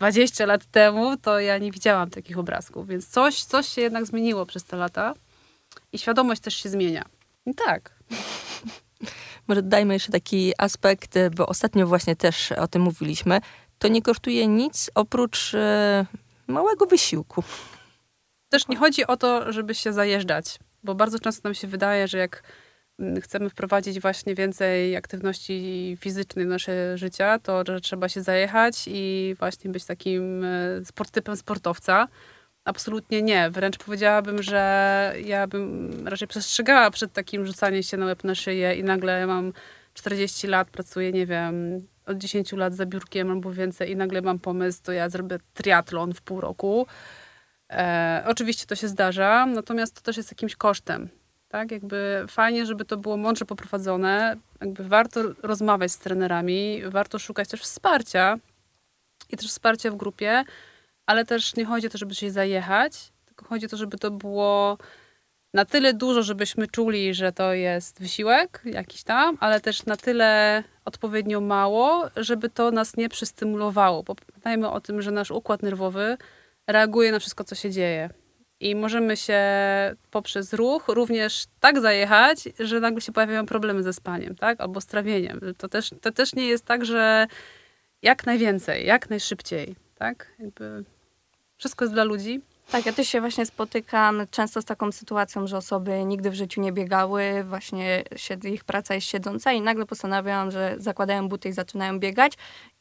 20 0.00 0.46
lat 0.46 0.66
temu, 0.66 1.16
to 1.16 1.40
ja 1.40 1.58
nie 1.58 1.72
widziałam 1.72 2.10
takich 2.10 2.38
obrazków, 2.38 2.88
więc 2.88 3.08
coś, 3.08 3.44
coś 3.44 3.68
się 3.68 3.80
jednak 3.80 4.06
zmieniło 4.06 4.46
przez 4.46 4.64
te 4.64 4.76
lata 4.76 5.14
i 5.92 5.98
świadomość 5.98 6.40
też 6.40 6.54
się 6.54 6.68
zmienia. 6.68 7.04
I 7.46 7.54
tak. 7.54 7.94
Może 9.48 9.62
dodajmy 9.62 9.94
jeszcze 9.94 10.12
taki 10.12 10.52
aspekt, 10.58 11.16
e, 11.16 11.30
bo 11.30 11.46
ostatnio 11.46 11.86
właśnie 11.86 12.16
też 12.16 12.52
o 12.52 12.68
tym 12.68 12.82
mówiliśmy. 12.82 13.40
To 13.78 13.88
nie 13.88 14.02
kosztuje 14.02 14.48
nic 14.48 14.90
oprócz 14.94 15.54
e, 15.54 16.06
małego 16.46 16.86
wysiłku. 16.86 17.44
Też 18.48 18.68
nie 18.68 18.76
chodzi 18.76 19.06
o 19.06 19.16
to, 19.16 19.52
żeby 19.52 19.74
się 19.74 19.92
zajeżdżać, 19.92 20.58
bo 20.82 20.94
bardzo 20.94 21.18
często 21.18 21.48
nam 21.48 21.54
się 21.54 21.66
wydaje, 21.66 22.08
że 22.08 22.18
jak 22.18 22.42
chcemy 23.20 23.50
wprowadzić 23.50 24.00
właśnie 24.00 24.34
więcej 24.34 24.96
aktywności 24.96 25.96
fizycznej 26.00 26.46
w 26.46 26.48
nasze 26.48 26.98
życia, 26.98 27.38
to 27.38 27.62
że 27.66 27.80
trzeba 27.80 28.08
się 28.08 28.22
zajechać 28.22 28.84
i 28.86 29.34
właśnie 29.38 29.70
być 29.70 29.84
takim 29.84 30.44
e, 30.44 30.84
sport, 30.84 31.10
typem 31.10 31.36
sportowca. 31.36 32.08
Absolutnie 32.64 33.22
nie. 33.22 33.50
Wręcz 33.50 33.78
powiedziałabym, 33.78 34.42
że 34.42 35.14
ja 35.24 35.46
bym 35.46 35.90
raczej 36.08 36.28
przestrzegała 36.28 36.90
przed 36.90 37.12
takim 37.12 37.46
rzucaniem 37.46 37.82
się 37.82 37.96
na 37.96 38.06
łeb 38.06 38.24
na 38.24 38.34
szyję 38.34 38.74
i 38.74 38.84
nagle 38.84 39.26
mam 39.26 39.52
40 39.94 40.46
lat, 40.46 40.70
pracuję, 40.70 41.12
nie 41.12 41.26
wiem, 41.26 41.80
od 42.06 42.18
10 42.18 42.52
lat 42.52 42.74
za 42.74 42.86
biurkiem 42.86 43.30
albo 43.30 43.52
więcej 43.52 43.90
i 43.90 43.96
nagle 43.96 44.22
mam 44.22 44.38
pomysł, 44.38 44.82
to 44.82 44.92
ja 44.92 45.08
zrobię 45.08 45.38
triatlon 45.54 46.14
w 46.14 46.22
pół 46.22 46.40
roku. 46.40 46.86
E, 47.70 48.24
oczywiście 48.26 48.66
to 48.66 48.76
się 48.76 48.88
zdarza, 48.88 49.46
natomiast 49.46 49.94
to 49.94 50.00
też 50.00 50.16
jest 50.16 50.32
jakimś 50.32 50.56
kosztem. 50.56 51.08
Tak, 51.50 51.70
jakby 51.70 52.24
fajnie, 52.28 52.66
żeby 52.66 52.84
to 52.84 52.96
było 52.96 53.16
mądrze 53.16 53.44
poprowadzone. 53.44 54.36
Jakby 54.60 54.84
warto 54.84 55.20
rozmawiać 55.42 55.92
z 55.92 55.98
trenerami, 55.98 56.82
warto 56.88 57.18
szukać 57.18 57.48
też 57.48 57.60
wsparcia 57.60 58.36
i 59.30 59.36
też 59.36 59.48
wsparcia 59.48 59.90
w 59.90 59.96
grupie, 59.96 60.44
ale 61.06 61.24
też 61.24 61.56
nie 61.56 61.64
chodzi 61.64 61.86
o 61.86 61.90
to, 61.90 61.98
żeby 61.98 62.14
się 62.14 62.30
zajechać, 62.30 63.12
tylko 63.26 63.44
chodzi 63.44 63.66
o 63.66 63.68
to, 63.68 63.76
żeby 63.76 63.98
to 63.98 64.10
było 64.10 64.78
na 65.54 65.64
tyle 65.64 65.94
dużo, 65.94 66.22
żebyśmy 66.22 66.66
czuli, 66.66 67.14
że 67.14 67.32
to 67.32 67.54
jest 67.54 68.00
wysiłek 68.00 68.62
jakiś 68.64 69.02
tam, 69.02 69.36
ale 69.40 69.60
też 69.60 69.86
na 69.86 69.96
tyle 69.96 70.62
odpowiednio 70.84 71.40
mało, 71.40 72.10
żeby 72.16 72.50
to 72.50 72.70
nas 72.70 72.96
nie 72.96 73.08
przystymulowało. 73.08 74.02
Bo 74.02 74.14
pamiętajmy 74.14 74.70
o 74.70 74.80
tym, 74.80 75.02
że 75.02 75.10
nasz 75.10 75.30
układ 75.30 75.62
nerwowy 75.62 76.16
reaguje 76.66 77.12
na 77.12 77.18
wszystko, 77.18 77.44
co 77.44 77.54
się 77.54 77.70
dzieje. 77.70 78.10
I 78.60 78.74
możemy 78.74 79.16
się 79.16 79.40
poprzez 80.10 80.52
ruch 80.52 80.88
również 80.88 81.44
tak 81.60 81.80
zajechać, 81.80 82.48
że 82.58 82.80
nagle 82.80 83.00
się 83.00 83.12
pojawiają 83.12 83.46
problemy 83.46 83.82
ze 83.82 83.92
spaniem, 83.92 84.34
tak? 84.34 84.60
Albo 84.60 84.80
z 84.80 84.86
trawieniem. 84.86 85.40
To 85.58 85.68
też, 85.68 85.90
to 86.00 86.12
też 86.12 86.34
nie 86.34 86.46
jest 86.46 86.64
tak, 86.64 86.84
że 86.84 87.26
jak 88.02 88.26
najwięcej, 88.26 88.86
jak 88.86 89.10
najszybciej, 89.10 89.76
tak? 89.94 90.26
Jakby 90.38 90.84
wszystko 91.56 91.84
jest 91.84 91.94
dla 91.94 92.04
ludzi. 92.04 92.40
Tak, 92.70 92.86
ja 92.86 92.92
też 92.92 93.08
się 93.08 93.20
właśnie 93.20 93.46
spotykam 93.46 94.26
często 94.30 94.62
z 94.62 94.64
taką 94.64 94.92
sytuacją, 94.92 95.46
że 95.46 95.56
osoby 95.56 96.04
nigdy 96.04 96.30
w 96.30 96.34
życiu 96.34 96.60
nie 96.60 96.72
biegały, 96.72 97.44
właśnie 97.44 98.04
ich 98.44 98.64
praca 98.64 98.94
jest 98.94 99.06
siedząca 99.06 99.52
i 99.52 99.60
nagle 99.60 99.86
postanawiają, 99.86 100.50
że 100.50 100.74
zakładają 100.78 101.28
buty 101.28 101.48
i 101.48 101.52
zaczynają 101.52 101.98
biegać 101.98 102.32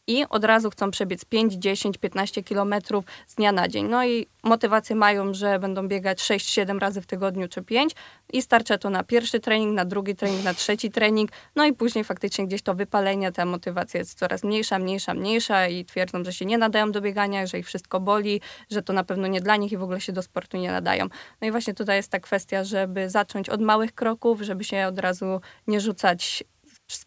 i 0.09 0.25
od 0.29 0.43
razu 0.43 0.69
chcą 0.69 0.91
przebiec 0.91 1.25
5, 1.25 1.53
10, 1.53 1.97
15 1.97 2.43
kilometrów 2.43 3.05
z 3.27 3.35
dnia 3.35 3.51
na 3.51 3.67
dzień. 3.67 3.87
No 3.87 4.05
i 4.05 4.27
motywację 4.43 4.95
mają, 4.95 5.33
że 5.33 5.59
będą 5.59 5.87
biegać 5.87 6.21
6, 6.21 6.49
7 6.49 6.79
razy 6.79 7.01
w 7.01 7.05
tygodniu 7.05 7.47
czy 7.47 7.61
5 7.61 7.95
i 8.33 8.41
starcza 8.41 8.77
to 8.77 8.89
na 8.89 9.03
pierwszy 9.03 9.39
trening, 9.39 9.75
na 9.75 9.85
drugi 9.85 10.15
trening, 10.15 10.43
na 10.43 10.53
trzeci 10.53 10.91
trening, 10.91 11.31
no 11.55 11.65
i 11.65 11.73
później 11.73 12.03
faktycznie 12.03 12.47
gdzieś 12.47 12.61
to 12.61 12.73
wypalenie, 12.73 13.31
ta 13.31 13.45
motywacja 13.45 13.99
jest 13.99 14.19
coraz 14.19 14.43
mniejsza, 14.43 14.79
mniejsza, 14.79 15.13
mniejsza 15.13 15.67
i 15.67 15.85
twierdzą, 15.85 16.23
że 16.23 16.33
się 16.33 16.45
nie 16.45 16.57
nadają 16.57 16.91
do 16.91 17.01
biegania, 17.01 17.47
że 17.47 17.59
ich 17.59 17.65
wszystko 17.65 17.99
boli, 17.99 18.41
że 18.71 18.81
to 18.81 18.93
na 18.93 19.03
pewno 19.03 19.27
nie 19.27 19.41
dla 19.41 19.55
nich 19.55 19.71
i 19.71 19.77
w 19.77 19.83
ogóle 19.83 20.01
się 20.01 20.13
do 20.13 20.21
sportu 20.21 20.57
nie 20.57 20.71
nadają. 20.71 21.07
No 21.41 21.47
i 21.47 21.51
właśnie 21.51 21.73
tutaj 21.73 21.97
jest 21.97 22.11
ta 22.11 22.19
kwestia, 22.19 22.63
żeby 22.63 23.09
zacząć 23.09 23.49
od 23.49 23.61
małych 23.61 23.93
kroków, 23.93 24.41
żeby 24.41 24.63
się 24.63 24.87
od 24.87 24.99
razu 24.99 25.41
nie 25.67 25.81
rzucać 25.81 26.43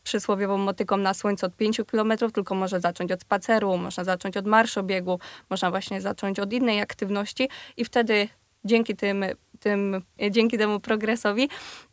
przysłowiową 0.02 0.58
motyką 0.58 0.96
na 0.96 1.14
słońce 1.14 1.46
od 1.46 1.56
5 1.56 1.80
km, 1.90 2.12
tylko 2.34 2.54
może 2.54 2.80
zacząć 2.80 3.12
od 3.12 3.20
spaceru, 3.20 3.76
można 3.76 4.04
zacząć 4.04 4.36
od 4.36 4.46
marszobiegu, 4.46 5.18
można 5.50 5.70
właśnie 5.70 6.00
zacząć 6.00 6.40
od 6.40 6.52
innej 6.52 6.80
aktywności 6.80 7.48
i 7.76 7.84
wtedy 7.84 8.28
dzięki 8.64 8.96
tym, 8.96 9.24
tym, 9.60 10.02
dzięki 10.30 10.58
temu 10.58 10.80
progresowi 10.80 11.48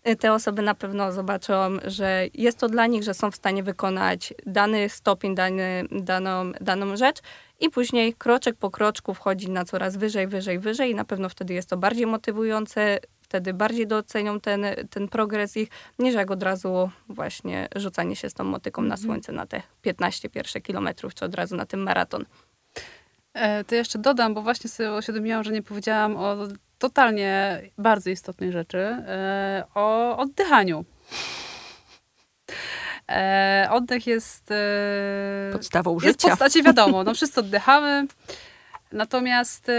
y, 0.08 0.15
te 0.15 0.34
osoby 0.34 0.62
na 0.62 0.75
pewno 0.75 1.12
zobaczą, 1.12 1.54
że 1.86 2.28
jest 2.34 2.58
to 2.58 2.69
dla 2.69 2.88
nich, 2.88 3.04
że 3.04 3.13
są 3.13 3.32
w 3.32 3.36
stanie 3.36 3.63
wykonać 3.63 4.34
dany 4.45 4.89
stopień, 4.89 5.36
dany, 5.36 5.86
daną, 5.91 6.52
daną 6.62 6.97
rzecz 6.97 7.17
i 7.60 7.69
później 7.69 8.13
kroczek 8.13 8.56
po 8.56 8.71
kroczku 8.71 9.13
wchodzi 9.13 9.49
na 9.49 9.65
coraz 9.65 9.97
wyżej, 9.97 10.28
wyżej, 10.28 10.60
wyżej 10.60 10.91
i 10.91 10.95
na 10.95 11.06
pewno 11.06 11.30
wtedy 11.30 11.54
jest 11.54 11.69
to 11.69 11.78
bardziej 11.78 12.06
motywujące, 12.06 12.99
wtedy 13.30 13.54
bardziej 13.54 13.88
docenią 13.88 14.39
ten, 14.39 14.65
ten 14.89 15.08
progres 15.08 15.58
ich, 15.58 15.70
niż 16.00 16.15
jak 16.15 16.32
od 16.32 16.44
razu 16.44 16.89
właśnie 17.10 17.68
rzucanie 17.76 18.15
się 18.15 18.30
z 18.30 18.34
tą 18.34 18.44
motyką 18.44 18.82
na 18.82 18.96
mhm. 18.96 19.06
słońce 19.06 19.32
na 19.32 19.46
te 19.46 19.62
15 19.82 20.30
pierwsze 20.30 20.62
kilometrów, 20.62 21.13
czy 21.13 21.26
od 21.26 21.36
razu 21.36 21.56
na 21.56 21.65
ten 21.65 21.80
maraton. 21.80 22.26
E, 23.34 23.63
to 23.63 23.76
jeszcze 23.76 24.00
dodam, 24.00 24.34
bo 24.34 24.42
właśnie 24.42 24.70
sobie 24.70 24.94
uświadomiłam, 24.94 25.44
że 25.44 25.52
nie 25.52 25.62
powiedziałam 25.62 26.18
o 26.18 26.38
totalnie 26.80 27.62
bardzo 27.78 28.10
istotnej 28.10 28.52
rzeczy, 28.52 28.78
e, 28.78 29.63
o 29.76 30.18
oddychaniu. 30.18 30.86
E, 33.12 33.68
oddech 33.72 34.08
jest... 34.08 34.54
Podstawą 35.52 35.94
jest 35.94 36.06
życia. 36.06 36.28
Jest 36.28 36.39
podstacie, 36.39 36.63
wiadomo, 36.63 37.04
no 37.04 37.13
wszyscy 37.13 37.39
oddychamy. 37.39 38.08
Natomiast 38.91 39.69
y, 39.69 39.73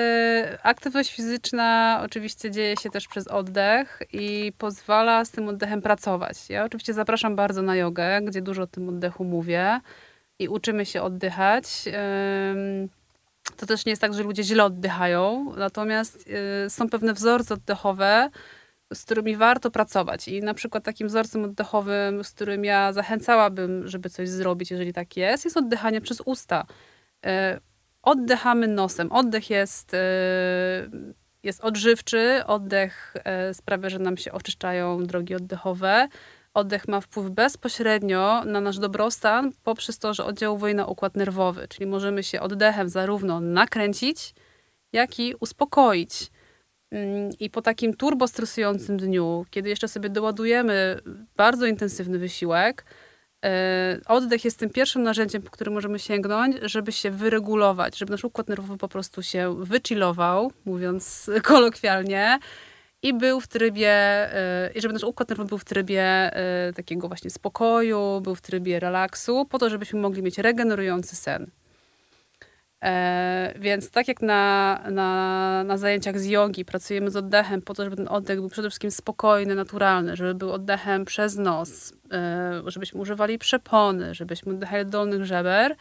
aktywność 0.62 1.14
fizyczna 1.14 2.00
oczywiście 2.04 2.50
dzieje 2.50 2.76
się 2.76 2.90
też 2.90 3.08
przez 3.08 3.28
oddech 3.28 4.02
i 4.12 4.52
pozwala 4.58 5.24
z 5.24 5.30
tym 5.30 5.48
oddechem 5.48 5.82
pracować. 5.82 6.50
Ja 6.50 6.64
oczywiście 6.64 6.94
zapraszam 6.94 7.36
bardzo 7.36 7.62
na 7.62 7.76
jogę, 7.76 8.20
gdzie 8.22 8.42
dużo 8.42 8.62
o 8.62 8.66
tym 8.66 8.88
oddechu 8.88 9.24
mówię 9.24 9.80
i 10.38 10.48
uczymy 10.48 10.86
się 10.86 11.02
oddychać. 11.02 11.84
To 13.56 13.66
też 13.66 13.86
nie 13.86 13.90
jest 13.90 14.02
tak, 14.02 14.14
że 14.14 14.22
ludzie 14.22 14.42
źle 14.42 14.64
oddychają, 14.64 15.52
natomiast 15.56 16.28
y, 16.66 16.70
są 16.70 16.88
pewne 16.88 17.14
wzorce 17.14 17.54
oddechowe, 17.54 18.30
z 18.94 19.04
którymi 19.04 19.36
warto 19.36 19.70
pracować. 19.70 20.28
I 20.28 20.42
na 20.42 20.54
przykład 20.54 20.84
takim 20.84 21.08
wzorcem 21.08 21.44
oddechowym, 21.44 22.24
z 22.24 22.30
którym 22.30 22.64
ja 22.64 22.92
zachęcałabym, 22.92 23.88
żeby 23.88 24.10
coś 24.10 24.28
zrobić, 24.28 24.70
jeżeli 24.70 24.92
tak 24.92 25.16
jest, 25.16 25.44
jest 25.44 25.56
oddychanie 25.56 26.00
przez 26.00 26.22
usta 26.24 26.66
y, 28.06 28.10
oddychamy 28.10 28.68
nosem. 28.68 29.12
Oddech 29.12 29.50
jest, 29.50 29.94
y, 29.94 29.98
jest 31.42 31.60
odżywczy, 31.64 32.42
oddech 32.46 33.14
y, 33.50 33.54
sprawia, 33.54 33.88
że 33.88 33.98
nam 33.98 34.16
się 34.16 34.32
oczyszczają 34.32 35.04
drogi 35.04 35.34
oddechowe. 35.34 36.08
Oddech 36.54 36.88
ma 36.88 37.00
wpływ 37.00 37.30
bezpośrednio 37.30 38.44
na 38.44 38.60
nasz 38.60 38.78
dobrostan 38.78 39.52
poprzez 39.64 39.98
to, 39.98 40.14
że 40.14 40.24
oddziałuje 40.24 40.74
na 40.74 40.86
układ 40.86 41.16
nerwowy, 41.16 41.68
czyli 41.68 41.86
możemy 41.86 42.22
się 42.22 42.40
oddechem 42.40 42.88
zarówno 42.88 43.40
nakręcić, 43.40 44.34
jak 44.92 45.18
i 45.18 45.34
uspokoić. 45.40 46.30
Mm, 46.90 47.30
I 47.40 47.50
po 47.50 47.62
takim 47.62 47.94
turbostresującym 47.96 48.96
dniu, 48.96 49.46
kiedy 49.50 49.68
jeszcze 49.68 49.88
sobie 49.88 50.08
doładujemy 50.08 51.00
bardzo 51.36 51.66
intensywny 51.66 52.18
wysiłek, 52.18 52.84
E, 52.84 53.09
oddech 54.06 54.44
jest 54.44 54.58
tym 54.58 54.70
pierwszym 54.70 55.02
narzędziem, 55.02 55.42
po 55.42 55.50
którym 55.50 55.74
możemy 55.74 55.98
sięgnąć, 55.98 56.56
żeby 56.62 56.92
się 56.92 57.10
wyregulować, 57.10 57.98
żeby 57.98 58.10
nasz 58.12 58.24
układ 58.24 58.48
nerwowy 58.48 58.78
po 58.78 58.88
prostu 58.88 59.22
się 59.22 59.56
wychillował, 59.58 60.52
mówiąc 60.64 61.30
kolokwialnie, 61.42 62.38
i 63.02 63.14
był 63.14 63.40
w 63.40 63.48
trybie, 63.48 63.90
e, 63.90 64.70
i 64.74 64.80
żeby 64.80 64.94
nasz 64.94 65.04
układ 65.04 65.28
nerwowy 65.28 65.48
był 65.48 65.58
w 65.58 65.64
trybie 65.64 66.02
e, 66.02 66.72
takiego 66.72 67.08
właśnie 67.08 67.30
spokoju, 67.30 68.20
był 68.20 68.34
w 68.34 68.40
trybie 68.40 68.80
relaksu, 68.80 69.46
po 69.46 69.58
to, 69.58 69.70
żebyśmy 69.70 70.00
mogli 70.00 70.22
mieć 70.22 70.38
regenerujący 70.38 71.16
sen. 71.16 71.50
E, 72.84 73.54
więc 73.58 73.90
tak 73.90 74.08
jak 74.08 74.22
na, 74.22 74.80
na, 74.90 75.64
na 75.64 75.76
zajęciach 75.76 76.18
z 76.18 76.26
jogi 76.26 76.64
pracujemy 76.64 77.10
z 77.10 77.16
oddechem 77.16 77.62
po 77.62 77.74
to, 77.74 77.84
żeby 77.84 77.96
ten 77.96 78.08
oddech 78.08 78.40
był 78.40 78.48
przede 78.48 78.70
wszystkim 78.70 78.90
spokojny, 78.90 79.54
naturalny, 79.54 80.16
żeby 80.16 80.34
był 80.34 80.52
oddechem 80.52 81.04
przez 81.04 81.36
nos, 81.36 81.92
e, 82.12 82.62
żebyśmy 82.66 83.00
używali 83.00 83.38
przepony, 83.38 84.14
żebyśmy 84.14 84.52
oddychali 84.52 84.86
dolnych 84.86 85.24
żeber, 85.24 85.76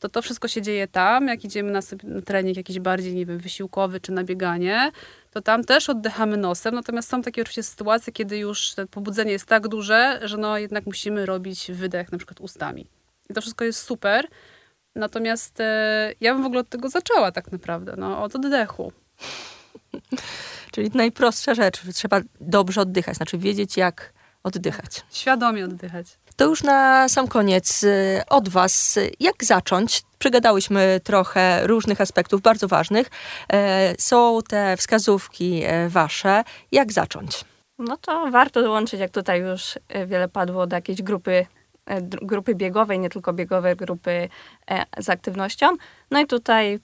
to 0.00 0.08
to 0.08 0.22
wszystko 0.22 0.48
się 0.48 0.62
dzieje 0.62 0.88
tam, 0.88 1.28
jak 1.28 1.44
idziemy 1.44 1.70
na, 1.70 1.80
na 2.04 2.22
trening 2.22 2.56
jakiś 2.56 2.80
bardziej, 2.80 3.14
nie 3.14 3.26
wiem, 3.26 3.38
wysiłkowy 3.38 4.00
czy 4.00 4.12
na 4.12 4.24
bieganie, 4.24 4.90
to 5.30 5.40
tam 5.40 5.64
też 5.64 5.90
oddychamy 5.90 6.36
nosem, 6.36 6.74
natomiast 6.74 7.08
są 7.08 7.22
takie 7.22 7.42
oczywiście 7.42 7.62
sytuacje, 7.62 8.12
kiedy 8.12 8.38
już 8.38 8.74
to 8.74 8.86
pobudzenie 8.86 9.32
jest 9.32 9.46
tak 9.46 9.68
duże, 9.68 10.20
że 10.22 10.36
no 10.36 10.58
jednak 10.58 10.86
musimy 10.86 11.26
robić 11.26 11.70
wydech 11.72 12.12
na 12.12 12.18
przykład 12.18 12.40
ustami. 12.40 12.86
I 13.30 13.34
to 13.34 13.40
wszystko 13.40 13.64
jest 13.64 13.82
super, 13.82 14.26
Natomiast 14.96 15.60
e, 15.60 16.12
ja 16.20 16.34
bym 16.34 16.42
w 16.42 16.46
ogóle 16.46 16.60
od 16.60 16.68
tego 16.68 16.88
zaczęła 16.88 17.32
tak 17.32 17.52
naprawdę, 17.52 17.94
no, 17.98 18.22
od 18.22 18.34
oddechu. 18.36 18.92
Czyli 20.72 20.90
najprostsza 20.94 21.54
rzecz, 21.54 21.82
trzeba 21.94 22.20
dobrze 22.40 22.80
oddychać, 22.80 23.16
znaczy 23.16 23.38
wiedzieć 23.38 23.76
jak 23.76 24.12
oddychać. 24.42 25.04
Świadomie 25.10 25.64
oddychać. 25.64 26.06
To 26.36 26.44
już 26.44 26.62
na 26.62 27.08
sam 27.08 27.28
koniec 27.28 27.84
e, 27.84 28.22
od 28.28 28.48
Was, 28.48 28.98
jak 29.20 29.44
zacząć? 29.44 30.02
Przygadałyśmy 30.18 31.00
trochę 31.04 31.66
różnych 31.66 32.00
aspektów 32.00 32.42
bardzo 32.42 32.68
ważnych. 32.68 33.10
E, 33.52 33.94
są 33.98 34.38
te 34.48 34.76
wskazówki 34.76 35.62
Wasze. 35.88 36.44
Jak 36.72 36.92
zacząć? 36.92 37.44
No 37.78 37.96
to 37.96 38.30
warto 38.30 38.62
dołączyć, 38.62 39.00
jak 39.00 39.10
tutaj 39.10 39.40
już 39.40 39.78
wiele 40.06 40.28
padło, 40.28 40.66
do 40.66 40.76
jakiejś 40.76 41.02
grupy 41.02 41.46
grupy 42.22 42.54
biegowej, 42.54 42.98
nie 42.98 43.10
tylko 43.10 43.32
biegowej 43.32 43.76
grupy 43.76 44.28
e, 44.70 44.84
z 44.98 45.10
aktywnością. 45.10 45.66
No 46.10 46.20
i 46.20 46.26
tutaj 46.26 46.80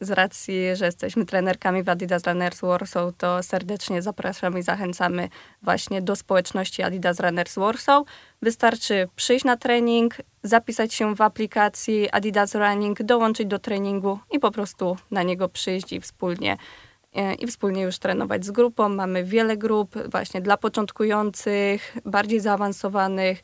z 0.00 0.10
racji, 0.10 0.76
że 0.76 0.84
jesteśmy 0.86 1.26
trenerkami 1.26 1.82
w 1.82 1.88
Adidas 1.88 2.26
Runners 2.26 2.60
Warsaw, 2.60 3.12
to 3.18 3.42
serdecznie 3.42 4.02
zapraszamy 4.02 4.58
i 4.58 4.62
zachęcamy 4.62 5.28
właśnie 5.62 6.02
do 6.02 6.16
społeczności 6.16 6.82
Adidas 6.82 7.20
Runners 7.20 7.54
Warsaw. 7.54 8.04
Wystarczy 8.42 9.08
przyjść 9.16 9.44
na 9.44 9.56
trening, 9.56 10.16
zapisać 10.42 10.94
się 10.94 11.14
w 11.14 11.20
aplikacji 11.20 12.10
Adidas 12.10 12.54
Running, 12.54 13.02
dołączyć 13.02 13.46
do 13.46 13.58
treningu 13.58 14.18
i 14.30 14.38
po 14.38 14.50
prostu 14.50 14.96
na 15.10 15.22
niego 15.22 15.48
przyjść 15.48 15.92
i 15.92 16.00
wspólnie 16.00 16.56
e, 17.14 17.34
i 17.34 17.46
wspólnie 17.46 17.82
już 17.82 17.98
trenować 17.98 18.44
z 18.44 18.50
grupą. 18.50 18.88
Mamy 18.88 19.24
wiele 19.24 19.56
grup 19.56 19.94
właśnie 20.10 20.40
dla 20.40 20.56
początkujących, 20.56 21.96
bardziej 22.04 22.40
zaawansowanych, 22.40 23.42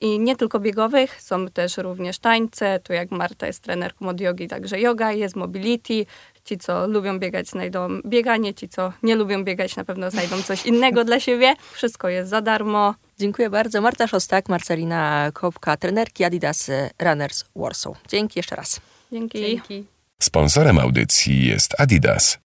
i 0.00 0.18
nie 0.18 0.36
tylko 0.36 0.60
biegowych, 0.60 1.22
są 1.22 1.48
też 1.48 1.76
również 1.76 2.18
tańce, 2.18 2.80
tu 2.80 2.92
jak 2.92 3.10
Marta 3.10 3.46
jest 3.46 3.62
trenerką 3.62 4.08
od 4.08 4.20
jogi, 4.20 4.48
także 4.48 4.80
yoga, 4.80 5.12
jest 5.12 5.36
mobility. 5.36 6.06
Ci, 6.44 6.58
co 6.58 6.86
lubią 6.86 7.18
biegać, 7.18 7.48
znajdą 7.48 7.88
bieganie, 8.06 8.54
ci, 8.54 8.68
co 8.68 8.92
nie 9.02 9.16
lubią 9.16 9.44
biegać, 9.44 9.76
na 9.76 9.84
pewno 9.84 10.10
znajdą 10.10 10.42
coś 10.42 10.66
innego 10.66 11.04
dla 11.04 11.20
siebie. 11.20 11.54
Wszystko 11.72 12.08
jest 12.08 12.30
za 12.30 12.40
darmo. 12.40 12.94
Dziękuję 13.18 13.50
bardzo. 13.50 13.80
Marta 13.80 14.06
Szostak, 14.06 14.48
Marcelina 14.48 15.30
Kopka, 15.34 15.76
trenerki 15.76 16.24
Adidas 16.24 16.70
Runners 16.98 17.44
Warsaw. 17.56 17.96
Dzięki 18.08 18.38
jeszcze 18.38 18.56
raz. 18.56 18.80
Dzięki. 19.12 19.38
Dzięki. 19.38 19.84
Sponsorem 20.22 20.78
audycji 20.78 21.46
jest 21.46 21.80
Adidas. 21.80 22.38